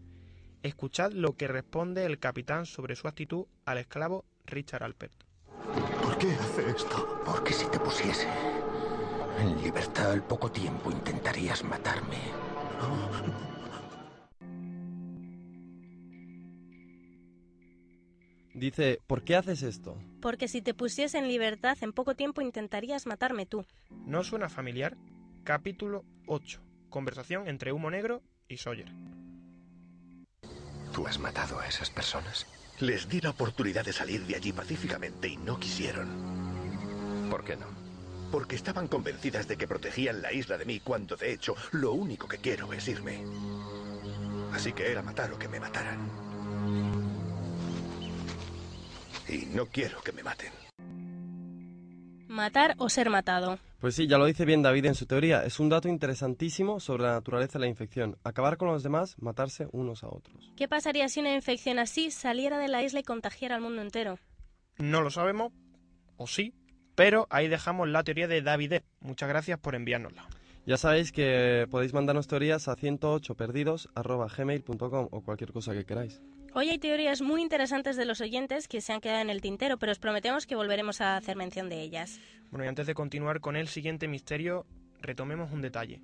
Escuchad 0.62 1.10
lo 1.12 1.36
que 1.36 1.48
responde 1.48 2.06
el 2.06 2.20
capitán 2.20 2.64
sobre 2.64 2.94
su 2.94 3.08
actitud 3.08 3.46
al 3.64 3.78
esclavo 3.78 4.24
Richard 4.46 4.84
Alpert. 4.84 5.24
¿Por 6.00 6.16
qué 6.18 6.32
hace 6.32 6.70
esto? 6.70 7.22
Porque 7.26 7.52
si 7.52 7.66
te 7.66 7.80
pusiese 7.80 8.28
en 9.40 9.60
libertad 9.60 10.12
al 10.12 10.22
poco 10.22 10.50
tiempo 10.50 10.92
intentarías 10.92 11.64
matarme. 11.64 12.18
Dice, 18.56 19.02
¿por 19.06 19.22
qué 19.22 19.36
haces 19.36 19.62
esto? 19.62 19.98
Porque 20.22 20.48
si 20.48 20.62
te 20.62 20.72
pusiese 20.72 21.18
en 21.18 21.28
libertad 21.28 21.76
en 21.82 21.92
poco 21.92 22.16
tiempo 22.16 22.40
intentarías 22.40 23.04
matarme 23.04 23.44
tú. 23.44 23.66
¿No 24.06 24.24
suena 24.24 24.48
familiar? 24.48 24.96
Capítulo 25.44 26.06
8. 26.26 26.62
Conversación 26.88 27.48
entre 27.48 27.72
Humo 27.72 27.90
Negro 27.90 28.22
y 28.48 28.56
Sawyer. 28.56 28.90
¿Tú 30.94 31.06
has 31.06 31.18
matado 31.18 31.60
a 31.60 31.68
esas 31.68 31.90
personas? 31.90 32.46
Les 32.80 33.10
di 33.10 33.20
la 33.20 33.30
oportunidad 33.30 33.84
de 33.84 33.92
salir 33.92 34.24
de 34.24 34.36
allí 34.36 34.54
pacíficamente 34.54 35.28
y 35.28 35.36
no 35.36 35.60
quisieron. 35.60 36.08
¿Por 37.30 37.44
qué 37.44 37.56
no? 37.56 37.66
Porque 38.32 38.56
estaban 38.56 38.88
convencidas 38.88 39.48
de 39.48 39.58
que 39.58 39.68
protegían 39.68 40.22
la 40.22 40.32
isla 40.32 40.56
de 40.56 40.64
mí 40.64 40.80
cuando 40.80 41.14
de 41.16 41.30
hecho 41.30 41.56
lo 41.72 41.92
único 41.92 42.26
que 42.26 42.38
quiero 42.38 42.72
es 42.72 42.88
irme. 42.88 43.22
Así 44.54 44.72
que 44.72 44.90
era 44.90 45.02
matar 45.02 45.30
o 45.30 45.38
que 45.38 45.48
me 45.48 45.60
mataran. 45.60 47.05
Y 49.28 49.46
no 49.46 49.66
quiero 49.66 50.00
que 50.02 50.12
me 50.12 50.22
maten. 50.22 50.52
Matar 52.28 52.74
o 52.78 52.88
ser 52.88 53.08
matado. 53.08 53.58
Pues 53.78 53.94
sí, 53.94 54.06
ya 54.06 54.18
lo 54.18 54.26
dice 54.26 54.44
bien 54.44 54.62
David 54.62 54.86
en 54.86 54.94
su 54.94 55.06
teoría. 55.06 55.44
Es 55.44 55.60
un 55.60 55.68
dato 55.68 55.88
interesantísimo 55.88 56.80
sobre 56.80 57.04
la 57.04 57.12
naturaleza 57.12 57.58
de 57.58 57.64
la 57.64 57.68
infección. 57.68 58.16
Acabar 58.24 58.56
con 58.56 58.68
los 58.68 58.82
demás, 58.82 59.16
matarse 59.18 59.68
unos 59.72 60.02
a 60.02 60.08
otros. 60.08 60.52
¿Qué 60.56 60.68
pasaría 60.68 61.08
si 61.08 61.20
una 61.20 61.34
infección 61.34 61.78
así 61.78 62.10
saliera 62.10 62.58
de 62.58 62.68
la 62.68 62.82
isla 62.82 63.00
y 63.00 63.04
contagiara 63.04 63.54
al 63.54 63.60
mundo 63.60 63.82
entero? 63.82 64.18
No 64.78 65.02
lo 65.02 65.10
sabemos, 65.10 65.52
o 66.16 66.26
sí, 66.26 66.54
pero 66.94 67.26
ahí 67.30 67.48
dejamos 67.48 67.88
la 67.88 68.02
teoría 68.02 68.28
de 68.28 68.42
David. 68.42 68.74
Muchas 69.00 69.28
gracias 69.28 69.58
por 69.58 69.74
enviárnosla. 69.74 70.26
Ya 70.66 70.76
sabéis 70.76 71.12
que 71.12 71.66
podéis 71.70 71.94
mandarnos 71.94 72.26
teorías 72.26 72.68
a 72.68 72.76
108perdidos.gmail.com 72.76 75.08
o 75.10 75.20
cualquier 75.22 75.52
cosa 75.52 75.72
que 75.72 75.84
queráis. 75.84 76.20
Hoy 76.58 76.70
hay 76.70 76.78
teorías 76.78 77.20
muy 77.20 77.42
interesantes 77.42 77.96
de 77.96 78.06
los 78.06 78.22
oyentes 78.22 78.66
que 78.66 78.80
se 78.80 78.90
han 78.94 79.02
quedado 79.02 79.20
en 79.20 79.28
el 79.28 79.42
tintero, 79.42 79.76
pero 79.76 79.92
os 79.92 79.98
prometemos 79.98 80.46
que 80.46 80.56
volveremos 80.56 81.02
a 81.02 81.18
hacer 81.18 81.36
mención 81.36 81.68
de 81.68 81.82
ellas. 81.82 82.18
Bueno, 82.50 82.64
y 82.64 82.68
antes 82.68 82.86
de 82.86 82.94
continuar 82.94 83.40
con 83.40 83.56
el 83.56 83.68
siguiente 83.68 84.08
misterio, 84.08 84.64
retomemos 85.02 85.52
un 85.52 85.60
detalle. 85.60 86.00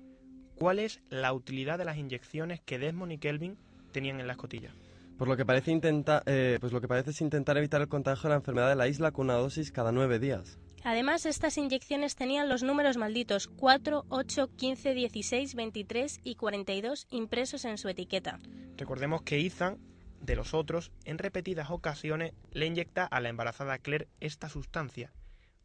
¿Cuál 0.53 0.77
es 0.77 1.01
la 1.09 1.33
utilidad 1.33 1.79
de 1.79 1.85
las 1.85 1.97
inyecciones 1.97 2.61
que 2.61 2.77
Desmond 2.77 3.13
y 3.13 3.17
Kelvin 3.17 3.57
tenían 3.91 4.19
en 4.19 4.27
la 4.27 4.33
escotilla? 4.33 4.69
Por 5.17 5.27
lo 5.27 5.35
que 5.35 5.43
parece 5.43 5.71
intenta, 5.71 6.21
eh, 6.27 6.59
pues 6.61 6.71
lo 6.71 6.81
que 6.81 6.87
parece 6.87 7.09
es 7.09 7.21
intentar 7.21 7.57
evitar 7.57 7.81
el 7.81 7.87
contagio 7.87 8.29
de 8.29 8.29
la 8.29 8.35
enfermedad 8.35 8.69
de 8.69 8.75
la 8.75 8.87
isla 8.87 9.09
con 9.09 9.25
una 9.25 9.39
dosis 9.39 9.71
cada 9.71 9.91
nueve 9.91 10.19
días. 10.19 10.59
Además, 10.83 11.25
estas 11.25 11.57
inyecciones 11.57 12.15
tenían 12.15 12.47
los 12.47 12.61
números 12.61 12.97
malditos 12.97 13.47
4, 13.47 14.05
8, 14.07 14.49
15, 14.55 14.93
16, 14.93 15.55
23 15.55 16.19
y 16.23 16.35
42 16.35 17.07
impresos 17.09 17.65
en 17.65 17.79
su 17.79 17.89
etiqueta. 17.89 18.39
Recordemos 18.77 19.23
que 19.23 19.43
Ethan, 19.43 19.79
de 20.23 20.35
los 20.35 20.53
otros, 20.53 20.91
en 21.05 21.17
repetidas 21.17 21.69
ocasiones 21.69 22.33
le 22.51 22.65
inyecta 22.65 23.05
a 23.05 23.19
la 23.19 23.29
embarazada 23.29 23.77
Claire 23.77 24.07
esta 24.19 24.49
sustancia 24.49 25.11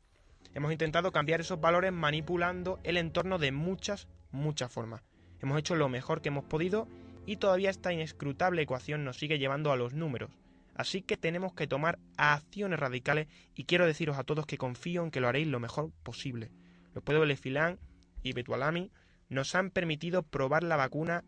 Hemos 0.55 0.71
intentado 0.71 1.13
cambiar 1.13 1.41
esos 1.41 1.61
valores 1.61 1.93
manipulando 1.93 2.79
el 2.85 2.99
entorno 2.99 3.39
de 3.39 3.53
muchas, 3.53 4.07
muchas 4.31 4.71
formas. 4.71 5.03
Hemos 5.41 5.59
hecho 5.59 5.75
lo 5.75 5.89
mejor 5.89 6.21
que 6.21 6.29
hemos 6.29 6.45
podido 6.45 6.87
y 7.27 7.37
todavía 7.37 7.71
esta 7.71 7.93
inescrutable 7.93 8.63
ecuación 8.63 9.05
nos 9.05 9.19
sigue 9.19 9.39
llevando 9.39 9.73
a 9.73 9.77
los 9.77 9.95
números. 9.95 10.31
Así 10.75 11.03
que 11.03 11.17
tenemos 11.17 11.53
que 11.55 11.67
tomar 11.67 11.99
acciones 12.17 12.79
radicales 12.79 13.29
y 13.55 13.65
quiero 13.65 13.87
deciros 13.87 14.19
a 14.19 14.25
todos 14.25 14.47
que 14.47 14.59
confío 14.59 15.03
en 15.05 15.11
que 15.11 15.21
lo 15.21 15.29
haréis 15.29 15.47
lo 15.47 15.61
mejor 15.61 15.91
posible. 16.03 16.51
Los 16.95 17.05
pueblos 17.05 17.29
de 17.29 17.37
Filán 17.37 17.79
y 18.23 18.33
Betualami 18.33 18.91
nos 19.29 19.55
han 19.55 19.71
permitido 19.71 20.23
probar 20.23 20.63
la 20.63 20.77
vacuna 20.77 21.25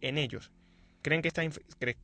en 0.00 0.18
ellos. 0.18 0.52
Creen 1.02 1.22
que, 1.22 1.30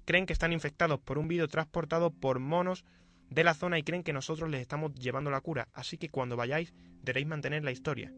creen 0.05 0.27
que 0.27 0.33
están 0.33 0.53
infectados 0.53 1.01
por 1.01 1.19
un 1.19 1.29
virus 1.29 1.49
transportado 1.49 2.11
por 2.11 2.39
monos 2.39 2.85
de 3.31 3.45
la 3.45 3.55
zona 3.55 3.79
y 3.79 3.83
creen 3.83 4.03
que 4.03 4.13
nosotros 4.13 4.51
les 4.51 4.61
estamos 4.61 4.95
llevando 4.95 5.31
la 5.31 5.41
cura. 5.41 5.69
Así 5.73 5.99
que 5.99 6.09
cuando 6.09 6.37
vayáis 6.37 6.73
debéis 7.03 7.27
mantener 7.27 7.65
la 7.65 7.73
historia. 7.73 8.13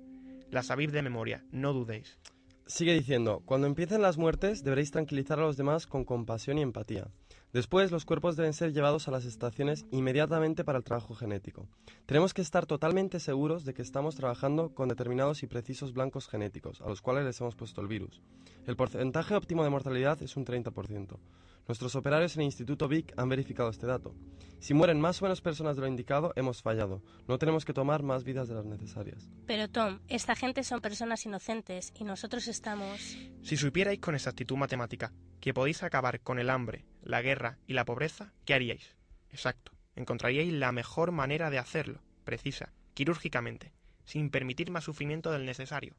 La 0.51 0.63
sabéis 0.63 0.93
de 0.93 1.03
memoria, 1.03 1.45
no 1.51 1.73
dudéis. 1.73 2.19
Sigue 2.67 2.95
diciendo, 2.95 3.43
cuando 3.45 3.67
empiecen 3.67 4.03
las 4.03 4.17
muertes 4.17 4.63
deberéis 4.63 4.91
tranquilizar 4.91 5.39
a 5.39 5.43
los 5.43 5.57
demás 5.57 5.87
con 5.87 6.05
compasión 6.05 6.59
y 6.59 6.63
empatía. 6.63 7.09
Después, 7.55 7.93
los 7.93 8.05
cuerpos 8.05 8.35
deben 8.35 8.53
ser 8.53 8.73
llevados 8.73 9.07
a 9.07 9.13
las 9.13 9.25
estaciones 9.25 9.87
inmediatamente 9.93 10.65
para 10.65 10.77
el 10.77 10.83
trabajo 10.83 11.15
genético. 11.15 11.69
Tenemos 12.05 12.35
que 12.35 12.43
estar 12.43 12.67
totalmente 12.67 13.21
seguros 13.21 13.65
de 13.65 13.75
que 13.75 13.83
estamos 13.83 14.17
trabajando 14.17 14.75
con 14.75 14.89
determinados 14.89 15.45
y 15.45 15.47
precisos 15.47 15.93
blancos 15.93 16.27
genéticos, 16.27 16.81
a 16.81 16.89
los 16.89 17.01
cuales 17.01 17.25
les 17.25 17.41
hemos 17.41 17.55
puesto 17.55 17.81
el 17.81 17.87
virus. 17.87 18.21
El 18.67 18.75
porcentaje 18.75 19.37
óptimo 19.37 19.63
de 19.63 19.71
mortalidad 19.71 20.21
es 20.21 20.37
un 20.37 20.45
30%. 20.45 21.17
Nuestros 21.67 21.95
operarios 21.97 22.37
en 22.37 22.43
el 22.43 22.47
Instituto 22.47 22.89
Vic 22.89 23.15
han 23.17 23.29
verificado 23.29 23.71
este 23.71 23.87
dato. 23.87 24.15
Si 24.61 24.75
mueren 24.75 25.01
más 25.01 25.21
o 25.21 25.25
menos 25.25 25.41
personas 25.41 25.77
de 25.77 25.83
lo 25.83 25.89
indicado, 25.89 26.33
hemos 26.37 26.61
fallado. 26.61 27.03
No 27.27 27.39
tenemos 27.39 27.65
que 27.65 27.73
tomar 27.73 28.03
más 28.03 28.23
vidas 28.23 28.49
de 28.49 28.55
las 28.55 28.67
necesarias. 28.67 29.31
Pero 29.47 29.69
Tom, 29.69 30.01
esta 30.09 30.37
gente 30.37 30.63
son 30.63 30.81
personas 30.81 31.25
inocentes 31.25 31.93
y 31.99 32.05
nosotros 32.05 32.49
estamos... 32.49 33.17
Si 33.43 33.57
supierais 33.57 33.99
con 33.99 34.15
exactitud 34.15 34.57
matemática 34.57 35.13
que 35.41 35.55
podéis 35.55 35.83
acabar 35.83 36.21
con 36.21 36.39
el 36.39 36.51
hambre, 36.51 36.85
la 37.03 37.23
guerra 37.23 37.59
y 37.67 37.73
la 37.73 37.85
pobreza, 37.85 38.33
¿qué 38.45 38.55
haríais? 38.55 38.97
Exacto. 39.31 39.73
Encontraríais 39.97 40.53
la 40.53 40.73
mejor 40.73 41.13
manera 41.13 41.51
de 41.51 41.59
hacerlo, 41.59 42.01
precisa, 42.25 42.73
quirúrgicamente, 42.95 43.73
sin 44.05 44.31
permitir 44.31 44.71
más 44.71 44.85
sufrimiento 44.85 45.31
del 45.31 45.47
necesario. 45.47 45.95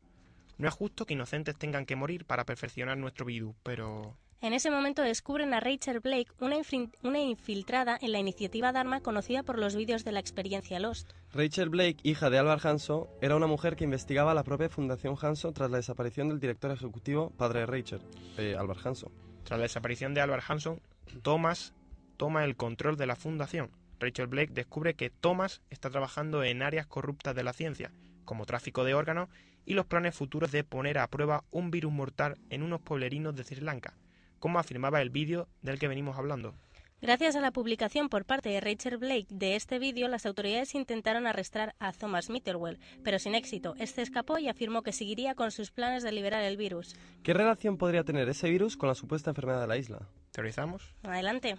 No 0.57 0.67
es 0.67 0.74
justo 0.74 1.05
que 1.05 1.13
inocentes 1.13 1.57
tengan 1.57 1.85
que 1.85 1.95
morir 1.95 2.25
para 2.25 2.45
perfeccionar 2.45 2.97
nuestro 2.97 3.25
virus, 3.25 3.55
pero... 3.63 4.17
En 4.41 4.53
ese 4.53 4.69
momento 4.69 5.01
descubren 5.01 5.53
a 5.53 5.59
Rachel 5.59 6.01
Blake, 6.01 6.27
una, 6.39 6.55
infil- 6.57 6.91
una 7.01 7.19
infiltrada 7.19 7.97
en 8.00 8.12
la 8.12 8.19
iniciativa 8.19 8.71
Dharma 8.71 9.01
conocida 9.01 9.43
por 9.43 9.57
los 9.57 9.75
vídeos 9.75 10.03
de 10.03 10.12
la 10.12 10.19
experiencia 10.19 10.79
Lost. 10.79 11.13
Rachel 11.33 11.69
Blake, 11.69 11.97
hija 12.03 12.29
de 12.29 12.38
Alvar 12.38 12.59
Hanso, 12.65 13.09
era 13.21 13.35
una 13.35 13.47
mujer 13.47 13.75
que 13.75 13.85
investigaba 13.85 14.33
la 14.33 14.43
propia 14.43 14.69
Fundación 14.69 15.15
Hanso 15.19 15.51
tras 15.51 15.71
la 15.71 15.77
desaparición 15.77 16.29
del 16.29 16.39
director 16.39 16.69
ejecutivo, 16.71 17.31
padre 17.31 17.62
de 17.62 17.65
Rachel, 17.65 18.01
eh, 18.38 18.55
Alvar 18.57 18.77
Hanso. 18.83 19.12
Tras 19.45 19.57
la 19.57 19.63
desaparición 19.63 20.13
de 20.13 20.21
Albert 20.21 20.43
Hanson, 20.47 20.81
Thomas 21.24 21.74
toma 22.17 22.43
el 22.43 22.55
control 22.55 22.97
de 22.97 23.07
la 23.07 23.15
fundación. 23.15 23.71
Rachel 24.00 24.27
Blake 24.27 24.53
descubre 24.53 24.93
que 24.93 25.09
Thomas 25.09 25.62
está 25.69 25.89
trabajando 25.89 26.43
en 26.43 26.62
áreas 26.62 26.85
corruptas 26.85 27.33
de 27.35 27.43
la 27.43 27.53
ciencia, 27.53 27.91
como 28.25 28.45
tráfico 28.45 28.83
de 28.83 28.93
órganos 28.93 29.29
y 29.65 29.74
los 29.74 29.86
planes 29.86 30.15
futuros 30.15 30.51
de 30.51 30.63
poner 30.63 30.98
a 30.98 31.07
prueba 31.07 31.43
un 31.51 31.72
virus 31.72 31.91
mortal 31.91 32.38
en 32.50 32.63
unos 32.63 32.81
pueblerinos 32.81 33.36
de 33.36 33.43
Sri 33.43 33.62
Lanka, 33.62 33.93
como 34.39 34.60
afirmaba 34.60 35.01
el 35.01 35.10
vídeo 35.10 35.48
del 35.62 35.79
que 35.79 35.88
venimos 35.88 36.17
hablando. 36.17 36.53
Gracias 37.01 37.36
a 37.36 37.41
la 37.41 37.51
publicación 37.51 38.10
por 38.10 38.25
parte 38.25 38.50
de 38.50 38.62
Rachel 38.62 38.98
Blake 38.98 39.27
de 39.29 39.55
este 39.55 39.79
vídeo, 39.79 40.07
las 40.07 40.25
autoridades 40.25 40.74
intentaron 40.75 41.27
arrestar 41.27 41.75
a 41.77 41.91
Thomas 41.91 42.29
Mitterwell, 42.29 42.79
pero 43.03 43.19
sin 43.19 43.36
éxito. 43.36 43.75
Este 43.77 44.01
escapó 44.01 44.39
y 44.39 44.48
afirmó 44.48 44.81
que 44.81 44.93
seguiría 44.93 45.36
con 45.36 45.51
sus 45.51 45.72
planes 45.72 46.03
de 46.03 46.12
liberar 46.12 46.41
el 46.41 46.57
virus. 46.57 46.95
¿Qué 47.22 47.34
relación 47.34 47.77
podría 47.77 48.03
tener 48.03 48.27
ese 48.29 48.50
virus 48.50 48.77
con 48.77 48.89
la 48.89 48.95
supuesta 48.95 49.29
enfermedad 49.29 49.62
de 49.62 49.67
la 49.67 49.77
isla? 49.77 50.07
¿Teorizamos? 50.31 50.95
Adelante. 51.03 51.57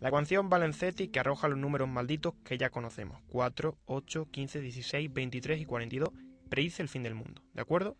La 0.00 0.08
ecuación 0.08 0.50
Valenzetti 0.50 1.08
que 1.08 1.20
arroja 1.20 1.48
los 1.48 1.58
números 1.58 1.88
malditos 1.88 2.34
que 2.44 2.58
ya 2.58 2.68
conocemos, 2.68 3.18
4, 3.28 3.78
8, 3.86 4.28
15, 4.30 4.60
16, 4.60 5.12
23 5.12 5.60
y 5.60 5.64
42, 5.64 6.10
predice 6.48 6.82
el 6.82 6.88
fin 6.88 7.02
del 7.02 7.14
mundo, 7.14 7.42
¿de 7.52 7.62
acuerdo? 7.62 7.96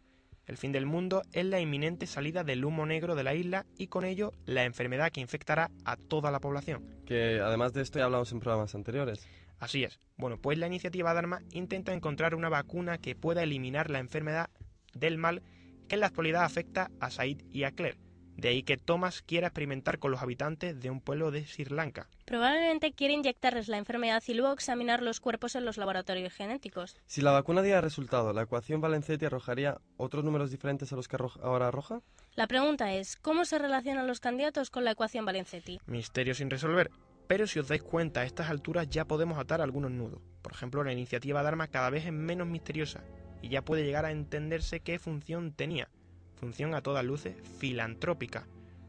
El 0.47 0.57
fin 0.57 0.71
del 0.71 0.87
mundo 0.87 1.23
es 1.33 1.45
la 1.45 1.61
inminente 1.61 2.07
salida 2.07 2.45
del 2.45 2.65
humo 2.65 2.87
negro 2.87 3.17
de 3.17 3.25
la 3.25 3.35
isla 3.35 3.67
y 3.77 3.89
con 3.89 4.05
ello 4.05 4.33
la 4.45 4.65
enfermedad 4.65 5.11
que 5.11 5.21
infectará 5.21 5.73
a 5.85 5.97
toda 5.97 6.31
la 6.31 6.41
población. 6.41 6.89
Que 7.05 7.41
además 7.41 7.73
de 7.73 7.83
esto 7.83 7.99
ya 7.99 8.05
hablamos 8.05 8.31
en 8.31 8.39
programas 8.39 8.75
anteriores. 8.77 9.27
Así 9.59 9.83
es. 9.83 9.99
Bueno, 10.17 10.39
pues 10.41 10.59
la 10.59 10.69
iniciativa 10.69 11.15
Dharma 11.15 11.43
intenta 11.51 11.93
encontrar 11.93 12.35
una 12.35 12.49
vacuna 12.49 12.99
que 12.99 13.17
pueda 13.17 13.43
eliminar 13.43 13.91
la 13.91 13.99
enfermedad 13.99 14.51
del 14.95 15.19
mal 15.19 15.43
que 15.89 15.97
en 15.97 16.01
la 16.01 16.07
actualidad 16.07 16.45
afecta 16.45 16.91
a 17.01 17.11
Said 17.11 17.43
y 17.51 17.65
a 17.65 17.73
Claire. 17.73 17.99
De 18.37 18.49
ahí 18.49 18.63
que 18.63 18.77
Thomas 18.77 19.23
quiera 19.23 19.47
experimentar 19.47 19.99
con 19.99 20.11
los 20.11 20.21
habitantes 20.21 20.79
de 20.79 20.91
un 20.91 21.01
pueblo 21.01 21.31
de 21.31 21.47
Sri 21.47 21.65
Lanka. 21.65 22.07
Probablemente 22.27 22.93
quiere 22.93 23.15
inyectarles 23.15 23.69
la 23.69 23.79
enfermedad 23.79 24.23
y 24.27 24.35
luego 24.35 24.53
examinar 24.53 25.03
los 25.03 25.21
cuerpos 25.21 25.55
en 25.57 25.65
los 25.65 25.79
laboratorios 25.79 26.35
genéticos. 26.35 26.97
Si 27.07 27.23
la 27.23 27.33
vacuna 27.33 27.63
diera 27.63 27.81
resultado, 27.81 28.35
¿la 28.35 28.43
ecuación 28.43 28.83
Valenzetti 28.83 29.25
arrojaría 29.25 29.81
otros 29.97 30.23
números 30.23 30.51
diferentes 30.51 30.93
a 30.93 30.97
los 30.97 31.09
que 31.09 31.17
ahora 31.43 31.69
arroja? 31.69 32.03
La 32.35 32.47
pregunta 32.47 32.93
es, 32.93 33.17
¿cómo 33.17 33.47
se 33.47 33.59
relacionan 33.59 34.07
los 34.07 34.21
candidatos 34.21 34.69
con 34.69 34.85
la 34.85 34.91
ecuación 34.91 35.25
Valenzetti? 35.25 35.81
Misterio 35.87 36.35
sin 36.35 36.51
resolver. 36.51 36.91
Pero 37.27 37.47
si 37.47 37.59
os 37.59 37.69
dais 37.69 37.83
cuenta, 37.83 38.21
a 38.21 38.25
estas 38.25 38.51
alturas 38.51 38.89
ya 38.89 39.07
podemos 39.07 39.39
atar 39.39 39.61
algunos 39.61 39.91
nudos. 39.91 40.21
Por 40.43 40.53
ejemplo, 40.53 40.85
la 40.85 40.93
iniciativa 40.93 41.43
Dharma 41.43 41.69
cada 41.69 41.91
vez 41.91 42.05
es 42.05 42.13
menos 42.13 42.47
misteriosa 42.47 43.03
y 43.41 43.49
ya 43.49 43.63
puede 43.63 43.85
llegar 43.85 44.05
a 44.05 44.13
entenderse 44.13 44.81
qué 44.81 44.99
función 44.99 45.53
tenía. 45.53 45.89
Función 46.37 46.75
a 46.75 46.83
todas 46.83 47.05
luces 47.05 47.35
filantrópica, 47.59 48.47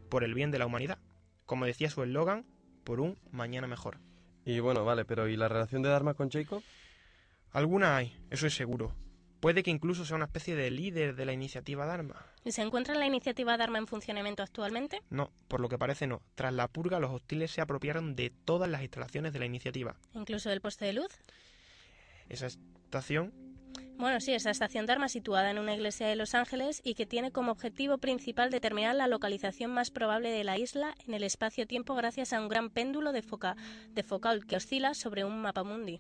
por 0.09 0.23
el 0.23 0.33
bien 0.33 0.51
de 0.51 0.59
la 0.59 0.65
humanidad. 0.65 0.99
Como 1.45 1.65
decía 1.65 1.89
su 1.89 2.03
eslogan, 2.03 2.45
por 2.83 2.99
un 2.99 3.17
mañana 3.31 3.67
mejor. 3.67 3.99
Y 4.45 4.59
bueno, 4.59 4.85
vale, 4.85 5.05
pero 5.05 5.27
¿y 5.27 5.35
la 5.35 5.47
relación 5.47 5.81
de 5.81 5.89
Dharma 5.89 6.13
con 6.13 6.29
Jacob? 6.29 6.61
Alguna 7.51 7.97
hay, 7.97 8.15
eso 8.29 8.47
es 8.47 8.55
seguro. 8.55 8.93
Puede 9.39 9.61
que 9.61 9.71
incluso 9.71 10.03
sea 10.03 10.15
una 10.15 10.25
especie 10.25 10.55
de 10.55 10.71
líder 10.71 11.15
de 11.15 11.25
la 11.25 11.33
iniciativa 11.33 11.85
Dharma. 11.85 12.25
¿Y 12.43 12.51
se 12.51 12.61
encuentra 12.61 12.95
la 12.95 13.05
iniciativa 13.05 13.55
Dharma 13.55 13.77
en 13.77 13.87
funcionamiento 13.87 14.41
actualmente? 14.41 15.01
No, 15.09 15.31
por 15.47 15.59
lo 15.59 15.69
que 15.69 15.77
parece 15.77 16.07
no. 16.07 16.21
Tras 16.35 16.53
la 16.53 16.67
purga, 16.67 16.99
los 16.99 17.11
hostiles 17.11 17.51
se 17.51 17.61
apropiaron 17.61 18.15
de 18.15 18.29
todas 18.29 18.69
las 18.69 18.81
instalaciones 18.81 19.33
de 19.33 19.39
la 19.39 19.45
iniciativa. 19.45 19.95
¿Incluso 20.13 20.49
del 20.49 20.61
poste 20.61 20.85
de 20.85 20.93
luz? 20.93 21.11
Esa 22.29 22.47
estación 22.47 23.33
Bueno, 23.97 24.19
sí, 24.19 24.31
esa 24.31 24.51
estación 24.51 24.85
Dharma 24.85 25.09
situada 25.09 25.49
en 25.49 25.57
una 25.57 25.73
iglesia 25.73 26.07
de 26.07 26.15
Los 26.15 26.35
Ángeles 26.35 26.81
y 26.83 26.93
que 26.93 27.07
tiene 27.07 27.31
como 27.31 27.51
objetivo 27.51 27.97
principal 27.97 28.51
determinar 28.51 28.95
la 28.95 29.07
localización 29.07 29.71
más 29.71 29.89
probable 29.89 30.29
de 30.29 30.43
la 30.43 30.55
isla 30.55 30.93
en 31.07 31.15
el 31.15 31.23
espacio-tiempo 31.23 31.95
gracias 31.95 32.31
a 32.31 32.39
un 32.39 32.47
gran 32.47 32.69
péndulo 32.69 33.11
de, 33.11 33.23
foca 33.23 33.55
de 33.89 34.03
focal 34.03 34.45
que 34.45 34.55
oscila 34.55 34.93
sobre 34.93 35.25
un 35.25 35.41
mapa 35.41 35.63
mundi. 35.63 35.99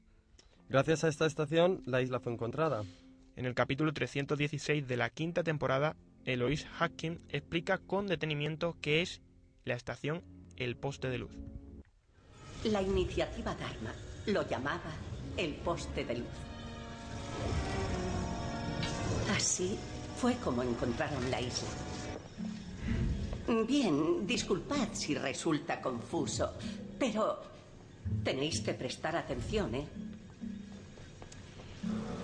Gracias 0.69 1.03
a 1.03 1.07
esta 1.07 1.25
estación, 1.25 1.81
la 1.87 2.01
isla 2.01 2.19
fue 2.19 2.33
encontrada. 2.33 2.83
En 3.35 3.47
el 3.47 3.55
capítulo 3.55 3.91
316 3.93 4.87
de 4.87 4.97
la 4.97 5.09
quinta 5.09 5.43
temporada, 5.43 5.95
Eloise 6.25 6.67
Hacking 6.67 7.19
explica 7.29 7.79
con 7.79 8.05
detenimiento 8.05 8.77
qué 8.79 9.01
es 9.01 9.21
la 9.65 9.73
estación 9.73 10.23
El 10.55 10.77
Poste 10.77 11.09
de 11.09 11.17
Luz. 11.17 11.31
La 12.63 12.81
iniciativa 12.81 13.55
Dharma 13.55 13.93
lo 14.27 14.47
llamaba 14.47 14.91
el 15.37 15.53
poste 15.55 16.03
de 16.03 16.15
luz. 16.17 16.56
Así 19.37 19.77
fue 20.19 20.33
como 20.37 20.63
encontraron 20.63 21.29
la 21.29 21.39
isla. 21.39 21.69
Bien, 23.67 24.25
disculpad 24.25 24.87
si 24.93 25.13
resulta 25.13 25.79
confuso, 25.79 26.53
pero 26.97 27.39
tenéis 28.23 28.61
que 28.61 28.73
prestar 28.73 29.15
atención, 29.15 29.75
¿eh? 29.75 29.87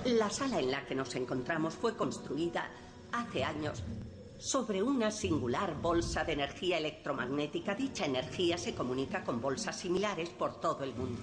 La 0.06 0.32
sala 0.32 0.60
en 0.60 0.72
la 0.72 0.84
que 0.88 0.96
nos 0.96 1.14
encontramos 1.14 1.76
fue 1.76 1.96
construida 1.96 2.68
hace 3.12 3.44
años 3.44 3.84
sobre 4.40 4.82
una 4.82 5.12
singular 5.12 5.80
bolsa 5.80 6.24
de 6.24 6.34
energía 6.34 6.80
electromagnética. 6.80 7.76
Dicha 7.76 8.06
energía 8.06 8.58
se 8.58 8.74
comunica 8.74 9.24
con 9.24 9.40
bolsas 9.40 9.78
similares 9.78 10.30
por 10.30 10.60
todo 10.60 10.84
el 10.84 10.96
mundo. 10.96 11.22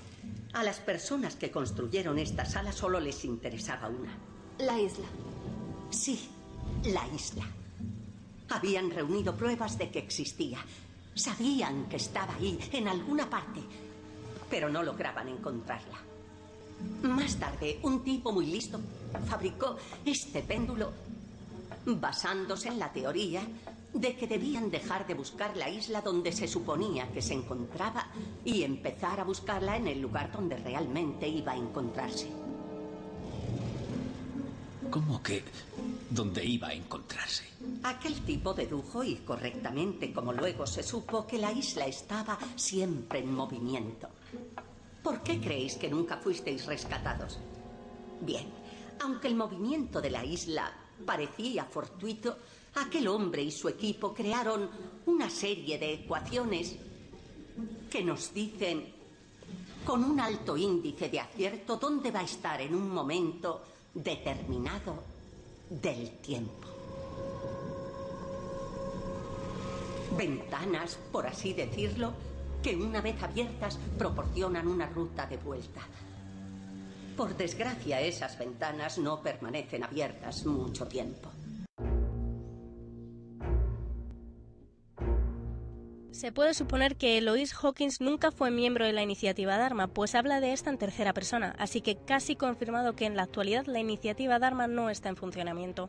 A 0.52 0.62
las 0.62 0.78
personas 0.78 1.34
que 1.34 1.50
construyeron 1.50 2.16
esta 2.20 2.44
sala 2.44 2.70
solo 2.70 3.00
les 3.00 3.24
interesaba 3.24 3.88
una. 3.88 4.16
La 4.58 4.80
isla. 4.80 5.06
Sí, 5.90 6.28
la 6.84 7.06
isla. 7.08 7.44
Habían 8.48 8.90
reunido 8.90 9.34
pruebas 9.34 9.76
de 9.78 9.90
que 9.90 9.98
existía. 9.98 10.58
Sabían 11.14 11.88
que 11.88 11.96
estaba 11.96 12.34
ahí, 12.36 12.58
en 12.72 12.88
alguna 12.88 13.28
parte, 13.28 13.60
pero 14.48 14.68
no 14.68 14.82
lograban 14.82 15.28
encontrarla. 15.28 15.98
Más 17.02 17.36
tarde, 17.36 17.78
un 17.82 18.02
tipo 18.02 18.32
muy 18.32 18.46
listo 18.46 18.80
fabricó 19.26 19.76
este 20.04 20.42
péndulo 20.42 20.92
basándose 21.84 22.68
en 22.68 22.78
la 22.78 22.92
teoría 22.92 23.42
de 23.92 24.16
que 24.16 24.26
debían 24.26 24.70
dejar 24.70 25.06
de 25.06 25.14
buscar 25.14 25.56
la 25.56 25.68
isla 25.68 26.00
donde 26.00 26.32
se 26.32 26.46
suponía 26.46 27.10
que 27.12 27.20
se 27.20 27.34
encontraba 27.34 28.06
y 28.44 28.62
empezar 28.62 29.18
a 29.20 29.24
buscarla 29.24 29.76
en 29.76 29.88
el 29.88 30.00
lugar 30.00 30.30
donde 30.30 30.56
realmente 30.56 31.26
iba 31.26 31.52
a 31.52 31.56
encontrarse. 31.56 32.28
¿Cómo 34.90 35.22
que 35.22 35.44
dónde 36.10 36.44
iba 36.44 36.68
a 36.68 36.74
encontrarse? 36.74 37.44
Aquel 37.84 38.20
tipo 38.22 38.52
dedujo, 38.52 39.04
y 39.04 39.16
correctamente 39.16 40.12
como 40.12 40.32
luego 40.32 40.66
se 40.66 40.82
supo, 40.82 41.26
que 41.28 41.38
la 41.38 41.52
isla 41.52 41.86
estaba 41.86 42.36
siempre 42.56 43.20
en 43.20 43.32
movimiento. 43.32 44.08
¿Por 45.00 45.22
qué 45.22 45.40
creéis 45.40 45.76
que 45.76 45.88
nunca 45.88 46.16
fuisteis 46.16 46.66
rescatados? 46.66 47.38
Bien, 48.20 48.46
aunque 49.00 49.28
el 49.28 49.36
movimiento 49.36 50.00
de 50.00 50.10
la 50.10 50.24
isla 50.24 50.72
parecía 51.06 51.64
fortuito, 51.64 52.38
aquel 52.74 53.06
hombre 53.06 53.42
y 53.42 53.52
su 53.52 53.68
equipo 53.68 54.12
crearon 54.12 54.68
una 55.06 55.30
serie 55.30 55.78
de 55.78 55.94
ecuaciones 55.94 56.76
que 57.88 58.02
nos 58.02 58.34
dicen 58.34 58.92
con 59.84 60.04
un 60.04 60.18
alto 60.18 60.56
índice 60.56 61.08
de 61.08 61.20
acierto 61.20 61.76
dónde 61.76 62.10
va 62.10 62.20
a 62.20 62.24
estar 62.24 62.60
en 62.60 62.74
un 62.74 62.90
momento 62.90 63.62
determinado 63.94 65.02
del 65.68 66.10
tiempo. 66.18 66.68
Ventanas, 70.16 70.98
por 71.12 71.26
así 71.26 71.52
decirlo, 71.52 72.12
que 72.62 72.76
una 72.76 73.00
vez 73.00 73.22
abiertas 73.22 73.78
proporcionan 73.96 74.66
una 74.66 74.86
ruta 74.86 75.26
de 75.26 75.36
vuelta. 75.38 75.80
Por 77.16 77.36
desgracia, 77.36 78.00
esas 78.00 78.38
ventanas 78.38 78.98
no 78.98 79.22
permanecen 79.22 79.84
abiertas 79.84 80.44
mucho 80.46 80.86
tiempo. 80.86 81.28
Se 86.20 86.32
puede 86.32 86.52
suponer 86.52 86.96
que 86.96 87.16
Eloise 87.16 87.54
Hawkins 87.62 88.02
nunca 88.02 88.30
fue 88.30 88.50
miembro 88.50 88.84
de 88.84 88.92
la 88.92 89.02
iniciativa 89.02 89.56
Dharma, 89.56 89.86
pues 89.86 90.14
habla 90.14 90.42
de 90.42 90.52
esta 90.52 90.68
en 90.68 90.76
tercera 90.76 91.14
persona, 91.14 91.54
así 91.58 91.80
que 91.80 91.96
casi 91.96 92.36
confirmado 92.36 92.94
que 92.94 93.06
en 93.06 93.16
la 93.16 93.22
actualidad 93.22 93.64
la 93.64 93.80
iniciativa 93.80 94.38
Dharma 94.38 94.66
no 94.66 94.90
está 94.90 95.08
en 95.08 95.16
funcionamiento. 95.16 95.88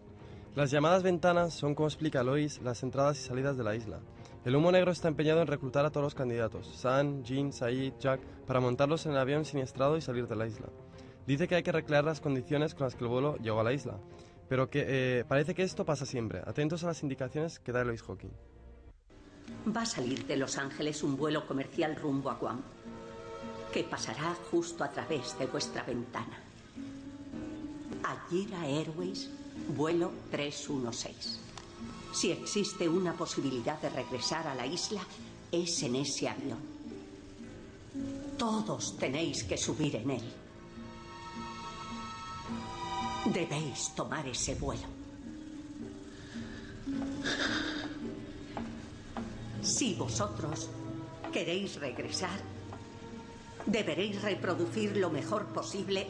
Las 0.55 0.71
llamadas 0.71 1.03
ventanas 1.03 1.53
son, 1.53 1.75
como 1.75 1.89
explica 1.89 2.23
Lois, 2.23 2.61
las 2.61 2.81
entradas 2.81 3.19
y 3.19 3.23
salidas 3.23 3.57
de 3.57 3.65
la 3.65 3.75
isla. 3.75 3.99
El 4.45 4.55
humo 4.55 4.71
negro 4.71 4.93
está 4.93 5.09
empeñado 5.09 5.41
en 5.41 5.47
reclutar 5.47 5.85
a 5.85 5.89
todos 5.89 6.05
los 6.05 6.15
candidatos, 6.15 6.65
San, 6.77 7.25
Jean, 7.25 7.51
Said, 7.51 7.95
Jack, 7.99 8.21
para 8.47 8.61
montarlos 8.61 9.05
en 9.05 9.11
el 9.11 9.17
avión 9.17 9.43
siniestrado 9.43 9.97
y 9.97 10.01
salir 10.01 10.29
de 10.29 10.37
la 10.37 10.47
isla. 10.47 10.67
Dice 11.27 11.49
que 11.49 11.55
hay 11.55 11.63
que 11.63 11.73
recrear 11.73 12.05
las 12.05 12.21
condiciones 12.21 12.73
con 12.73 12.85
las 12.85 12.95
que 12.95 13.03
el 13.03 13.09
vuelo 13.09 13.35
llegó 13.39 13.59
a 13.59 13.65
la 13.65 13.73
isla, 13.73 13.99
pero 14.47 14.69
que 14.69 14.85
eh, 14.87 15.25
parece 15.27 15.53
que 15.53 15.63
esto 15.63 15.83
pasa 15.83 16.05
siempre. 16.05 16.39
Atentos 16.45 16.85
a 16.85 16.87
las 16.87 17.03
indicaciones 17.03 17.59
que 17.59 17.73
da 17.73 17.83
Lois 17.83 18.01
Hawking. 18.01 18.31
Va 19.67 19.83
a 19.83 19.85
salir 19.85 20.25
de 20.25 20.37
Los 20.37 20.57
Ángeles 20.57 21.03
un 21.03 21.15
vuelo 21.15 21.45
comercial 21.45 21.95
rumbo 21.95 22.31
a 22.31 22.35
Guam, 22.35 22.61
que 23.71 23.83
pasará 23.83 24.35
justo 24.49 24.83
a 24.83 24.89
través 24.89 25.37
de 25.37 25.45
vuestra 25.45 25.83
ventana. 25.83 26.39
Agira 28.03 28.65
Airways, 28.65 29.29
vuelo 29.75 30.11
316. 30.31 31.39
Si 32.11 32.31
existe 32.31 32.89
una 32.89 33.13
posibilidad 33.13 33.79
de 33.79 33.89
regresar 33.89 34.47
a 34.47 34.55
la 34.55 34.65
isla, 34.65 35.01
es 35.51 35.83
en 35.83 35.95
ese 35.95 36.27
avión. 36.27 36.59
Todos 38.39 38.97
tenéis 38.97 39.43
que 39.43 39.57
subir 39.57 39.95
en 39.95 40.11
él. 40.11 40.33
Debéis 43.25 43.93
tomar 43.93 44.27
ese 44.27 44.55
vuelo. 44.55 45.00
Si 49.81 49.95
vosotros 49.95 50.69
queréis 51.33 51.79
regresar, 51.79 52.39
deberéis 53.65 54.21
reproducir 54.21 54.95
lo 54.95 55.09
mejor 55.09 55.47
posible 55.47 56.05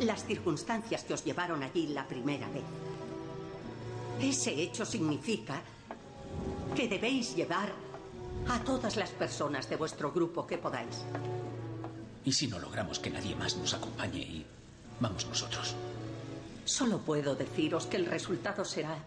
las 0.00 0.24
circunstancias 0.24 1.04
que 1.04 1.14
os 1.14 1.22
llevaron 1.24 1.62
allí 1.62 1.86
la 1.86 2.04
primera 2.08 2.48
vez. 2.48 2.64
Ese 4.20 4.60
hecho 4.60 4.84
significa 4.84 5.62
que 6.74 6.88
debéis 6.88 7.36
llevar 7.36 7.70
a 8.48 8.58
todas 8.64 8.96
las 8.96 9.10
personas 9.10 9.70
de 9.70 9.76
vuestro 9.76 10.10
grupo 10.10 10.44
que 10.44 10.58
podáis. 10.58 11.04
¿Y 12.24 12.32
si 12.32 12.48
no 12.48 12.58
logramos 12.58 12.98
que 12.98 13.10
nadie 13.10 13.36
más 13.36 13.56
nos 13.56 13.72
acompañe 13.72 14.18
y 14.18 14.44
vamos 14.98 15.24
nosotros? 15.28 15.76
Solo 16.64 16.98
puedo 16.98 17.36
deciros 17.36 17.86
que 17.86 17.98
el 17.98 18.06
resultado 18.06 18.64
será 18.64 18.98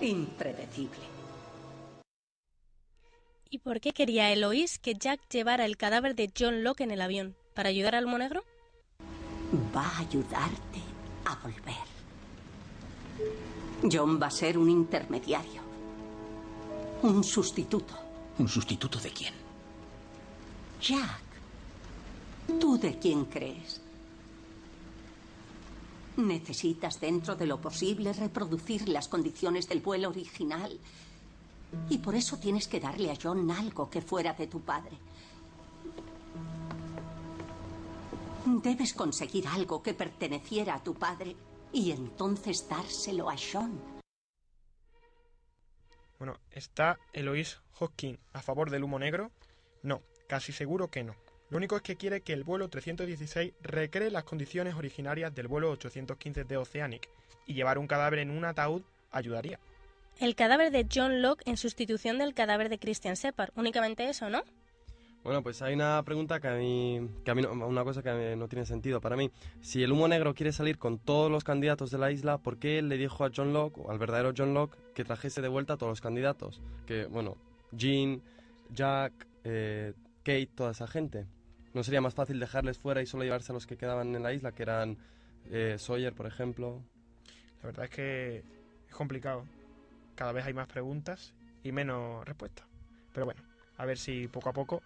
impredecible. 0.00 1.17
¿Y 3.68 3.70
por 3.70 3.82
qué 3.82 3.92
quería 3.92 4.32
Eloise 4.32 4.78
que 4.80 4.94
Jack 4.94 5.20
llevara 5.28 5.66
el 5.66 5.76
cadáver 5.76 6.14
de 6.14 6.32
John 6.34 6.64
Locke 6.64 6.80
en 6.80 6.90
el 6.90 7.02
avión? 7.02 7.36
¿Para 7.52 7.68
ayudar 7.68 7.94
al 7.96 8.06
humo 8.06 8.16
negro? 8.16 8.42
Va 9.76 9.86
a 9.86 9.98
ayudarte 9.98 10.80
a 11.26 11.34
volver. 11.42 11.74
John 13.92 14.18
va 14.18 14.28
a 14.28 14.30
ser 14.30 14.56
un 14.56 14.70
intermediario. 14.70 15.60
Un 17.02 17.22
sustituto. 17.22 17.92
¿Un 18.38 18.48
sustituto 18.48 18.98
de 19.00 19.10
quién? 19.10 19.34
Jack. 20.80 21.20
¿Tú 22.58 22.78
de 22.78 22.98
quién 22.98 23.26
crees? 23.26 23.82
Necesitas, 26.16 26.98
dentro 26.98 27.36
de 27.36 27.46
lo 27.46 27.60
posible, 27.60 28.14
reproducir 28.14 28.88
las 28.88 29.08
condiciones 29.08 29.68
del 29.68 29.80
vuelo 29.80 30.08
original. 30.08 30.80
Y 31.88 31.98
por 31.98 32.14
eso 32.14 32.38
tienes 32.38 32.68
que 32.68 32.80
darle 32.80 33.10
a 33.10 33.18
John 33.20 33.50
algo 33.50 33.90
que 33.90 34.00
fuera 34.00 34.32
de 34.32 34.46
tu 34.46 34.60
padre. 34.60 34.96
Debes 38.46 38.94
conseguir 38.94 39.46
algo 39.46 39.82
que 39.82 39.94
perteneciera 39.94 40.74
a 40.74 40.82
tu 40.82 40.94
padre 40.94 41.36
y 41.72 41.90
entonces 41.90 42.66
dárselo 42.68 43.28
a 43.28 43.36
John. 43.36 43.78
Bueno, 46.18 46.38
¿está 46.50 46.98
Eloise 47.12 47.58
Hawking 47.78 48.16
a 48.32 48.42
favor 48.42 48.70
del 48.70 48.84
humo 48.84 48.98
negro? 48.98 49.30
No, 49.82 50.02
casi 50.26 50.52
seguro 50.52 50.90
que 50.90 51.04
no. 51.04 51.14
Lo 51.50 51.56
único 51.56 51.76
es 51.76 51.82
que 51.82 51.96
quiere 51.96 52.22
que 52.22 52.32
el 52.32 52.44
vuelo 52.44 52.68
316 52.68 53.54
recree 53.62 54.10
las 54.10 54.24
condiciones 54.24 54.74
originarias 54.74 55.34
del 55.34 55.48
vuelo 55.48 55.70
815 55.70 56.44
de 56.44 56.56
Oceanic 56.56 57.08
y 57.46 57.54
llevar 57.54 57.78
un 57.78 57.86
cadáver 57.86 58.18
en 58.18 58.30
un 58.30 58.44
ataúd 58.44 58.82
ayudaría. 59.10 59.58
El 60.20 60.34
cadáver 60.34 60.72
de 60.72 60.86
John 60.92 61.22
Locke 61.22 61.42
en 61.46 61.56
sustitución 61.56 62.18
del 62.18 62.34
cadáver 62.34 62.68
de 62.68 62.80
Christian 62.80 63.14
Shepard. 63.14 63.50
Únicamente 63.54 64.08
eso, 64.08 64.28
¿no? 64.28 64.42
Bueno, 65.22 65.42
pues 65.42 65.62
hay 65.62 65.74
una 65.74 66.02
pregunta 66.04 66.40
que 66.40 66.48
a 66.48 66.54
mí, 66.54 67.08
que 67.24 67.30
a 67.30 67.34
mí 67.36 67.42
no, 67.42 67.52
una 67.52 67.84
cosa 67.84 68.02
que 68.02 68.34
no 68.34 68.48
tiene 68.48 68.66
sentido 68.66 69.00
para 69.00 69.14
mí. 69.14 69.30
Si 69.60 69.82
el 69.82 69.92
humo 69.92 70.08
negro 70.08 70.34
quiere 70.34 70.52
salir 70.52 70.78
con 70.78 70.98
todos 70.98 71.30
los 71.30 71.44
candidatos 71.44 71.90
de 71.90 71.98
la 71.98 72.10
isla, 72.10 72.38
¿por 72.38 72.58
qué 72.58 72.82
le 72.82 72.96
dijo 72.96 73.24
a 73.24 73.30
John 73.34 73.52
Locke, 73.52 73.78
o 73.78 73.90
al 73.90 73.98
verdadero 73.98 74.32
John 74.36 74.54
Locke, 74.54 74.76
que 74.94 75.04
trajese 75.04 75.40
de 75.40 75.48
vuelta 75.48 75.74
a 75.74 75.76
todos 75.76 75.90
los 75.90 76.00
candidatos? 76.00 76.60
Que, 76.86 77.06
bueno, 77.06 77.36
Jean, 77.72 78.20
Jack, 78.74 79.12
eh, 79.44 79.92
Kate, 80.24 80.50
toda 80.54 80.72
esa 80.72 80.88
gente. 80.88 81.26
¿No 81.74 81.84
sería 81.84 82.00
más 82.00 82.14
fácil 82.14 82.40
dejarles 82.40 82.78
fuera 82.78 83.02
y 83.02 83.06
solo 83.06 83.22
llevarse 83.22 83.52
a 83.52 83.54
los 83.54 83.66
que 83.66 83.76
quedaban 83.76 84.14
en 84.16 84.22
la 84.22 84.32
isla, 84.32 84.50
que 84.50 84.62
eran 84.62 84.98
eh, 85.50 85.76
Sawyer, 85.78 86.12
por 86.12 86.26
ejemplo? 86.26 86.82
La 87.62 87.66
verdad 87.66 87.84
es 87.84 87.90
que 87.90 88.36
es 88.88 88.94
complicado. 88.94 89.44
Cada 90.18 90.32
vez 90.32 90.44
hay 90.46 90.52
más 90.52 90.66
preguntas 90.66 91.32
y 91.62 91.70
menos 91.70 92.24
respuestas. 92.24 92.66
Pero 93.12 93.24
bueno, 93.24 93.40
a 93.76 93.86
ver 93.86 93.98
si 93.98 94.26
poco 94.26 94.48
a 94.48 94.52
poco. 94.52 94.82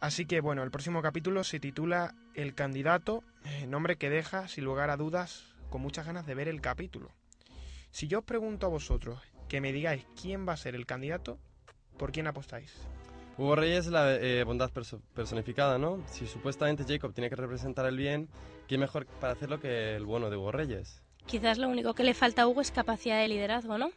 Así 0.00 0.24
que 0.24 0.40
bueno, 0.40 0.62
el 0.62 0.70
próximo 0.70 1.02
capítulo 1.02 1.44
se 1.44 1.60
titula 1.60 2.14
El 2.34 2.54
candidato, 2.54 3.22
eh, 3.44 3.66
nombre 3.66 3.96
que 3.96 4.08
deja 4.08 4.48
sin 4.48 4.64
lugar 4.64 4.88
a 4.88 4.96
dudas 4.96 5.44
con 5.68 5.82
muchas 5.82 6.06
ganas 6.06 6.24
de 6.24 6.34
ver 6.34 6.48
el 6.48 6.62
capítulo. 6.62 7.10
Si 7.90 8.08
yo 8.08 8.20
os 8.20 8.24
pregunto 8.24 8.64
a 8.64 8.70
vosotros 8.70 9.20
que 9.46 9.60
me 9.60 9.74
digáis 9.74 10.06
quién 10.18 10.48
va 10.48 10.54
a 10.54 10.56
ser 10.56 10.74
el 10.74 10.86
candidato, 10.86 11.38
¿por 11.98 12.10
quién 12.10 12.26
apostáis? 12.26 12.72
Hugo 13.36 13.56
Reyes 13.56 13.84
es 13.86 13.92
la 13.92 14.14
eh, 14.14 14.42
bondad 14.44 14.70
personificada, 14.70 15.76
¿no? 15.76 16.02
Si 16.06 16.26
supuestamente 16.26 16.86
Jacob 16.88 17.12
tiene 17.12 17.28
que 17.28 17.36
representar 17.36 17.84
el 17.84 17.98
bien, 17.98 18.30
¿quién 18.66 18.80
mejor 18.80 19.04
para 19.04 19.34
hacerlo 19.34 19.60
que 19.60 19.96
el 19.96 20.06
bueno 20.06 20.30
de 20.30 20.38
Hugo 20.38 20.50
Reyes? 20.50 21.02
Quizás 21.26 21.58
lo 21.58 21.68
único 21.68 21.92
que 21.92 22.04
le 22.04 22.14
falta 22.14 22.42
a 22.42 22.46
Hugo 22.48 22.62
es 22.62 22.70
capacidad 22.70 23.20
de 23.20 23.28
liderazgo, 23.28 23.76
¿no? 23.76 23.90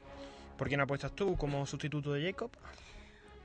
¿Por 0.58 0.68
quién 0.68 0.82
apuestas 0.82 1.14
tú 1.14 1.36
como 1.36 1.66
sustituto 1.66 2.14
de 2.14 2.24
Jacob? 2.32 2.52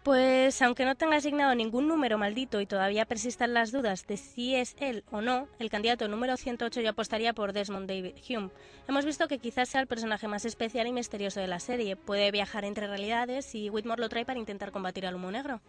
Pues 0.04 0.62
aunque 0.62 0.84
no 0.86 0.94
tenga 0.94 1.16
asignado 1.16 1.54
ningún 1.54 1.86
número 1.88 2.16
maldito 2.16 2.60
y 2.60 2.66
todavía 2.66 3.04
persistan 3.04 3.52
las 3.52 3.72
dudas 3.72 4.06
de 4.06 4.16
si 4.16 4.54
es 4.54 4.74
él 4.80 5.04
o 5.10 5.20
no, 5.20 5.48
el 5.58 5.68
candidato 5.68 6.08
número 6.08 6.36
108 6.36 6.80
yo 6.80 6.90
apostaría 6.90 7.32
por 7.34 7.52
Desmond 7.52 7.88
David 7.88 8.14
Hume. 8.28 8.50
Hemos 8.88 9.04
visto 9.04 9.28
que 9.28 9.38
quizás 9.38 9.68
sea 9.68 9.80
el 9.82 9.86
personaje 9.86 10.26
más 10.28 10.44
especial 10.44 10.86
y 10.86 10.92
misterioso 10.92 11.40
de 11.40 11.48
la 11.48 11.58
serie. 11.60 11.96
Puede 11.96 12.30
viajar 12.30 12.64
entre 12.64 12.86
realidades 12.86 13.54
y 13.54 13.68
Whitmore 13.70 14.00
lo 14.00 14.08
trae 14.08 14.24
para 14.24 14.38
intentar 14.38 14.70
combatir 14.70 15.04
al 15.04 15.16
humo 15.16 15.30
negro. 15.30 15.60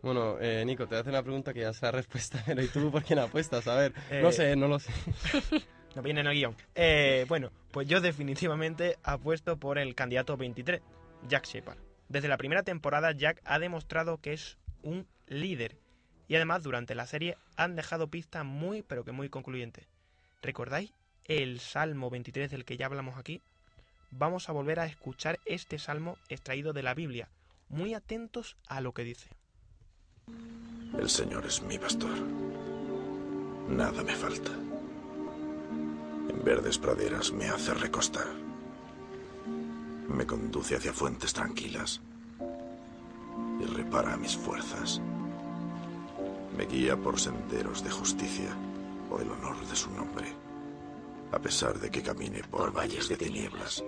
Bueno, 0.00 0.36
eh, 0.40 0.64
Nico, 0.64 0.84
te 0.84 0.90
voy 0.90 0.98
a 0.98 1.00
hacer 1.00 1.12
una 1.12 1.22
pregunta 1.22 1.52
que 1.52 1.60
ya 1.60 1.72
sé 1.74 1.84
la 1.84 1.92
respuesta, 1.92 2.42
pero 2.46 2.62
¿y 2.62 2.68
tú 2.68 2.90
por 2.90 3.02
quién 3.02 3.18
apuestas? 3.18 3.66
A 3.66 3.76
ver, 3.76 3.92
no 4.22 4.28
Eh, 4.28 4.32
sé, 4.32 4.56
no 4.56 4.68
lo 4.68 4.78
sé. 4.78 4.90
No 5.94 6.02
viene 6.02 6.20
en 6.20 6.26
el 6.26 6.34
guion. 6.34 6.56
Eh, 6.74 7.26
bueno, 7.28 7.50
pues 7.70 7.86
yo 7.88 8.00
definitivamente 8.00 8.98
apuesto 9.02 9.56
por 9.58 9.78
el 9.78 9.94
candidato 9.94 10.36
23, 10.36 10.80
Jack 11.28 11.46
Shepard. 11.46 11.78
Desde 12.08 12.28
la 12.28 12.36
primera 12.36 12.62
temporada, 12.62 13.12
Jack 13.12 13.40
ha 13.44 13.58
demostrado 13.58 14.18
que 14.18 14.32
es 14.32 14.58
un 14.82 15.06
líder. 15.26 15.76
Y 16.28 16.36
además, 16.36 16.62
durante 16.62 16.94
la 16.94 17.06
serie 17.06 17.36
han 17.56 17.76
dejado 17.76 18.08
pistas 18.08 18.44
muy, 18.44 18.82
pero 18.82 19.04
que 19.04 19.12
muy 19.12 19.28
concluyentes. 19.28 19.86
¿Recordáis 20.42 20.92
el 21.24 21.60
Salmo 21.60 22.10
23 22.10 22.50
del 22.50 22.64
que 22.64 22.76
ya 22.76 22.86
hablamos 22.86 23.16
aquí? 23.16 23.42
Vamos 24.10 24.48
a 24.48 24.52
volver 24.52 24.80
a 24.80 24.86
escuchar 24.86 25.40
este 25.46 25.78
salmo 25.78 26.18
extraído 26.28 26.72
de 26.72 26.82
la 26.82 26.94
Biblia. 26.94 27.28
Muy 27.68 27.94
atentos 27.94 28.56
a 28.66 28.80
lo 28.80 28.92
que 28.92 29.04
dice. 29.04 29.30
El 30.98 31.08
Señor 31.08 31.46
es 31.46 31.62
mi 31.62 31.78
pastor. 31.78 32.18
Nada 33.68 34.02
me 34.02 34.14
falta. 34.14 34.52
En 36.28 36.44
verdes 36.44 36.78
praderas 36.78 37.32
me 37.32 37.48
hace 37.48 37.74
recostar. 37.74 38.26
Me 40.08 40.26
conduce 40.26 40.76
hacia 40.76 40.92
fuentes 40.92 41.32
tranquilas 41.32 42.00
y 43.60 43.64
repara 43.64 44.16
mis 44.16 44.36
fuerzas. 44.36 45.00
Me 46.56 46.66
guía 46.66 46.96
por 46.96 47.18
senderos 47.18 47.82
de 47.82 47.90
justicia, 47.90 48.56
por 49.08 49.22
el 49.22 49.30
honor 49.30 49.56
de 49.66 49.76
su 49.76 49.90
nombre. 49.90 50.26
A 51.32 51.38
pesar 51.38 51.78
de 51.78 51.90
que 51.90 52.02
camine 52.02 52.42
por, 52.50 52.72
valles 52.72 53.08
de 53.08 53.16
tinieblas, 53.16 53.82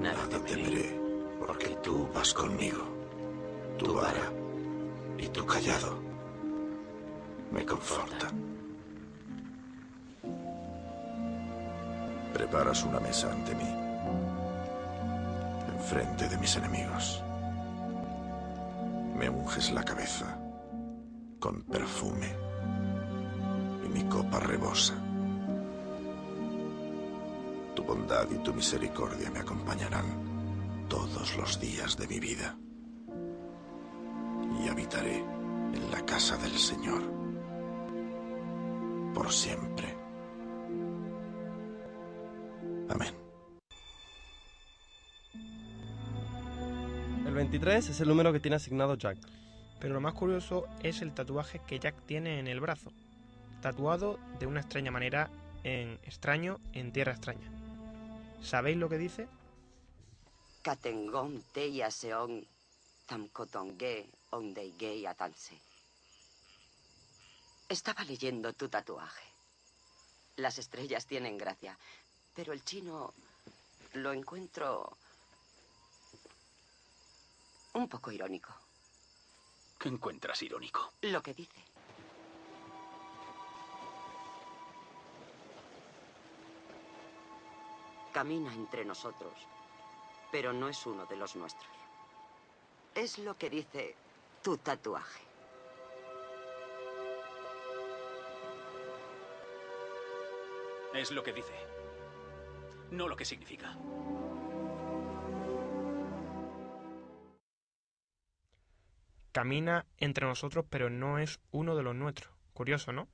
nada 0.00 0.28
temeré, 0.28 1.00
Porque 1.46 1.76
tú 1.82 2.08
vas 2.14 2.32
conmigo. 2.34 2.82
Tu 3.78 3.92
vara 3.92 4.32
y 5.18 5.28
tu 5.28 5.44
callado 5.44 5.98
me 7.52 7.64
confortan. 7.64 8.55
Preparas 12.36 12.84
una 12.84 13.00
mesa 13.00 13.32
ante 13.32 13.54
mí, 13.54 13.64
enfrente 15.74 16.28
de 16.28 16.36
mis 16.36 16.54
enemigos. 16.54 17.24
Me 19.18 19.30
unges 19.30 19.72
la 19.72 19.82
cabeza 19.82 20.38
con 21.40 21.62
perfume 21.62 22.28
y 23.86 23.88
mi 23.88 24.04
copa 24.04 24.38
rebosa. 24.38 24.92
Tu 27.74 27.82
bondad 27.82 28.26
y 28.30 28.36
tu 28.42 28.52
misericordia 28.52 29.30
me 29.30 29.38
acompañarán 29.38 30.84
todos 30.90 31.38
los 31.38 31.58
días 31.58 31.96
de 31.96 32.06
mi 32.06 32.20
vida. 32.20 32.54
Y 34.62 34.68
habitaré 34.68 35.20
en 35.72 35.90
la 35.90 36.04
casa 36.04 36.36
del 36.36 36.58
Señor 36.58 37.00
por 39.14 39.32
siempre. 39.32 39.95
Amén. 42.88 43.14
El 47.26 47.34
23 47.34 47.88
es 47.88 48.00
el 48.00 48.08
número 48.08 48.32
que 48.32 48.40
tiene 48.40 48.56
asignado 48.56 48.94
Jack. 48.94 49.18
Pero 49.80 49.94
lo 49.94 50.00
más 50.00 50.14
curioso 50.14 50.66
es 50.82 51.02
el 51.02 51.12
tatuaje 51.12 51.60
que 51.66 51.78
Jack 51.78 51.94
tiene 52.06 52.38
en 52.38 52.46
el 52.46 52.60
brazo, 52.60 52.92
tatuado 53.60 54.18
de 54.38 54.46
una 54.46 54.60
extraña 54.60 54.90
manera 54.90 55.30
en 55.64 55.98
extraño 56.04 56.58
en 56.72 56.92
tierra 56.92 57.12
extraña. 57.12 57.50
¿Sabéis 58.42 58.76
lo 58.76 58.88
que 58.88 58.98
dice? 58.98 59.28
Seon 61.90 62.46
tamkotonge 63.06 64.06
ondeige 64.30 65.06
atanse. 65.06 65.60
Estaba 67.68 68.04
leyendo 68.04 68.52
tu 68.52 68.68
tatuaje. 68.68 69.24
Las 70.36 70.58
estrellas 70.58 71.06
tienen 71.06 71.38
gracia, 71.38 71.78
pero 72.36 72.52
el 72.52 72.62
chino 72.62 73.14
lo 73.94 74.12
encuentro 74.12 74.98
un 77.72 77.88
poco 77.88 78.12
irónico. 78.12 78.54
¿Qué 79.78 79.88
encuentras 79.88 80.42
irónico? 80.42 80.92
Lo 81.02 81.22
que 81.22 81.32
dice. 81.32 81.64
Camina 88.12 88.52
entre 88.54 88.84
nosotros, 88.84 89.34
pero 90.30 90.52
no 90.52 90.68
es 90.68 90.84
uno 90.86 91.06
de 91.06 91.16
los 91.16 91.36
nuestros. 91.36 91.70
Es 92.94 93.18
lo 93.18 93.36
que 93.36 93.50
dice 93.50 93.94
tu 94.42 94.58
tatuaje. 94.58 95.22
Es 100.94 101.10
lo 101.10 101.22
que 101.22 101.32
dice. 101.34 101.85
No 102.90 103.08
lo 103.08 103.16
que 103.16 103.24
significa. 103.24 103.76
Camina 109.32 109.84
entre 109.98 110.26
nosotros, 110.26 110.64
pero 110.70 110.88
no 110.88 111.18
es 111.18 111.40
uno 111.50 111.76
de 111.76 111.82
los 111.82 111.94
nuestros. 111.94 112.32
Curioso, 112.54 112.92
¿no? 112.92 113.06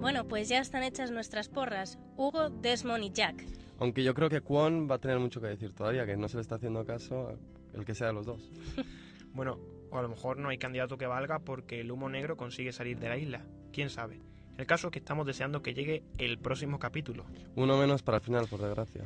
Bueno, 0.00 0.26
pues 0.26 0.48
ya 0.48 0.60
están 0.60 0.82
hechas 0.82 1.10
nuestras 1.10 1.50
porras. 1.50 1.98
Hugo, 2.16 2.48
Desmond 2.48 3.04
y 3.04 3.10
Jack. 3.12 3.44
Aunque 3.78 4.02
yo 4.02 4.14
creo 4.14 4.30
que 4.30 4.40
Kwon 4.40 4.90
va 4.90 4.94
a 4.94 4.98
tener 4.98 5.18
mucho 5.18 5.40
que 5.40 5.48
decir 5.48 5.74
todavía, 5.74 6.06
que 6.06 6.16
no 6.16 6.28
se 6.28 6.36
le 6.36 6.40
está 6.40 6.54
haciendo 6.54 6.84
caso 6.86 7.38
el 7.74 7.84
que 7.84 7.94
sea 7.94 8.08
de 8.08 8.12
los 8.14 8.26
dos. 8.26 8.50
Bueno, 9.32 9.60
o 9.90 9.98
a 9.98 10.02
lo 10.02 10.08
mejor 10.08 10.38
no 10.38 10.48
hay 10.48 10.58
candidato 10.58 10.98
que 10.98 11.06
valga 11.06 11.38
porque 11.40 11.80
el 11.80 11.90
humo 11.90 12.08
negro 12.08 12.36
consigue 12.36 12.72
salir 12.72 12.98
de 12.98 13.08
la 13.08 13.16
isla. 13.16 13.44
¿Quién 13.72 13.90
sabe? 13.90 14.20
El 14.58 14.66
caso 14.66 14.88
es 14.88 14.92
que 14.92 14.98
estamos 14.98 15.26
deseando 15.26 15.62
que 15.62 15.74
llegue 15.74 16.02
el 16.18 16.38
próximo 16.38 16.78
capítulo. 16.78 17.24
Uno 17.56 17.78
menos 17.78 18.02
para 18.02 18.18
el 18.18 18.22
final, 18.22 18.46
por 18.46 18.60
desgracia. 18.60 19.04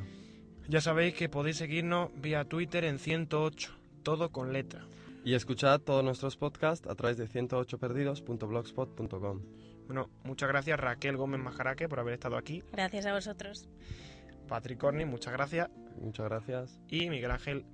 Ya 0.67 0.81
sabéis 0.81 1.13
que 1.13 1.29
podéis 1.29 1.57
seguirnos 1.57 2.09
vía 2.15 2.43
Twitter 2.45 2.83
en 2.83 2.99
108, 2.99 3.71
todo 4.03 4.31
con 4.31 4.51
letra. 4.51 4.85
Y 5.23 5.33
escuchad 5.33 5.79
todos 5.79 6.03
nuestros 6.03 6.35
podcasts 6.37 6.87
a 6.87 6.95
través 6.95 7.17
de 7.17 7.27
108perdidos.blogspot.com. 7.27 9.41
Bueno, 9.87 10.09
muchas 10.23 10.49
gracias 10.49 10.79
Raquel 10.79 11.17
Gómez 11.17 11.39
Majaraque 11.39 11.87
por 11.87 11.99
haber 11.99 12.15
estado 12.15 12.37
aquí. 12.37 12.63
Gracias 12.71 13.05
a 13.05 13.13
vosotros. 13.13 13.69
Patrick 14.47 14.79
Corny, 14.79 15.05
muchas 15.05 15.33
gracias. 15.33 15.69
Muchas 15.99 16.27
gracias. 16.27 16.79
Y 16.89 17.07
Miguel 17.09 17.31
Ángel 17.31 17.65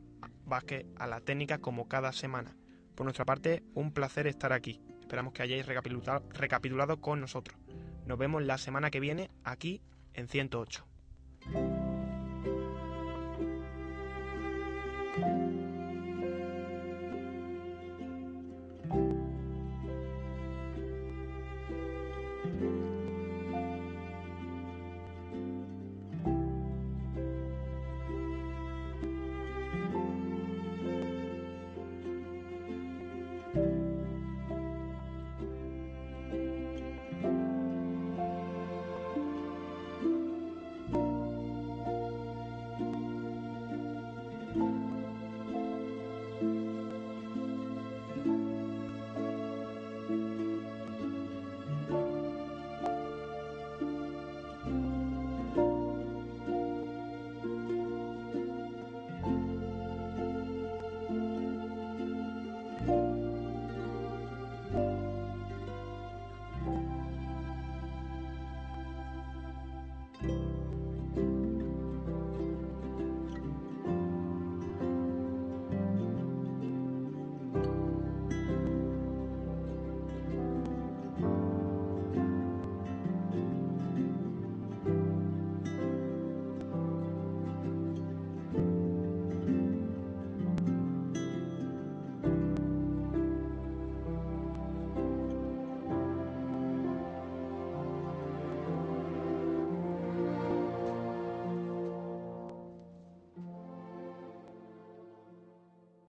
Vázquez 0.45 0.85
a 0.97 1.07
la 1.07 1.21
técnica 1.21 1.59
como 1.59 1.87
cada 1.87 2.11
semana. 2.11 2.55
Por 3.01 3.05
nuestra 3.07 3.25
parte, 3.25 3.63
un 3.73 3.93
placer 3.93 4.27
estar 4.27 4.53
aquí. 4.53 4.79
Esperamos 4.99 5.33
que 5.33 5.41
hayáis 5.41 5.65
recapitulado, 5.65 6.23
recapitulado 6.33 7.01
con 7.01 7.19
nosotros. 7.19 7.57
Nos 8.05 8.15
vemos 8.19 8.43
la 8.43 8.59
semana 8.59 8.91
que 8.91 8.99
viene 8.99 9.31
aquí 9.43 9.81
en 10.13 10.27
108. 10.27 10.85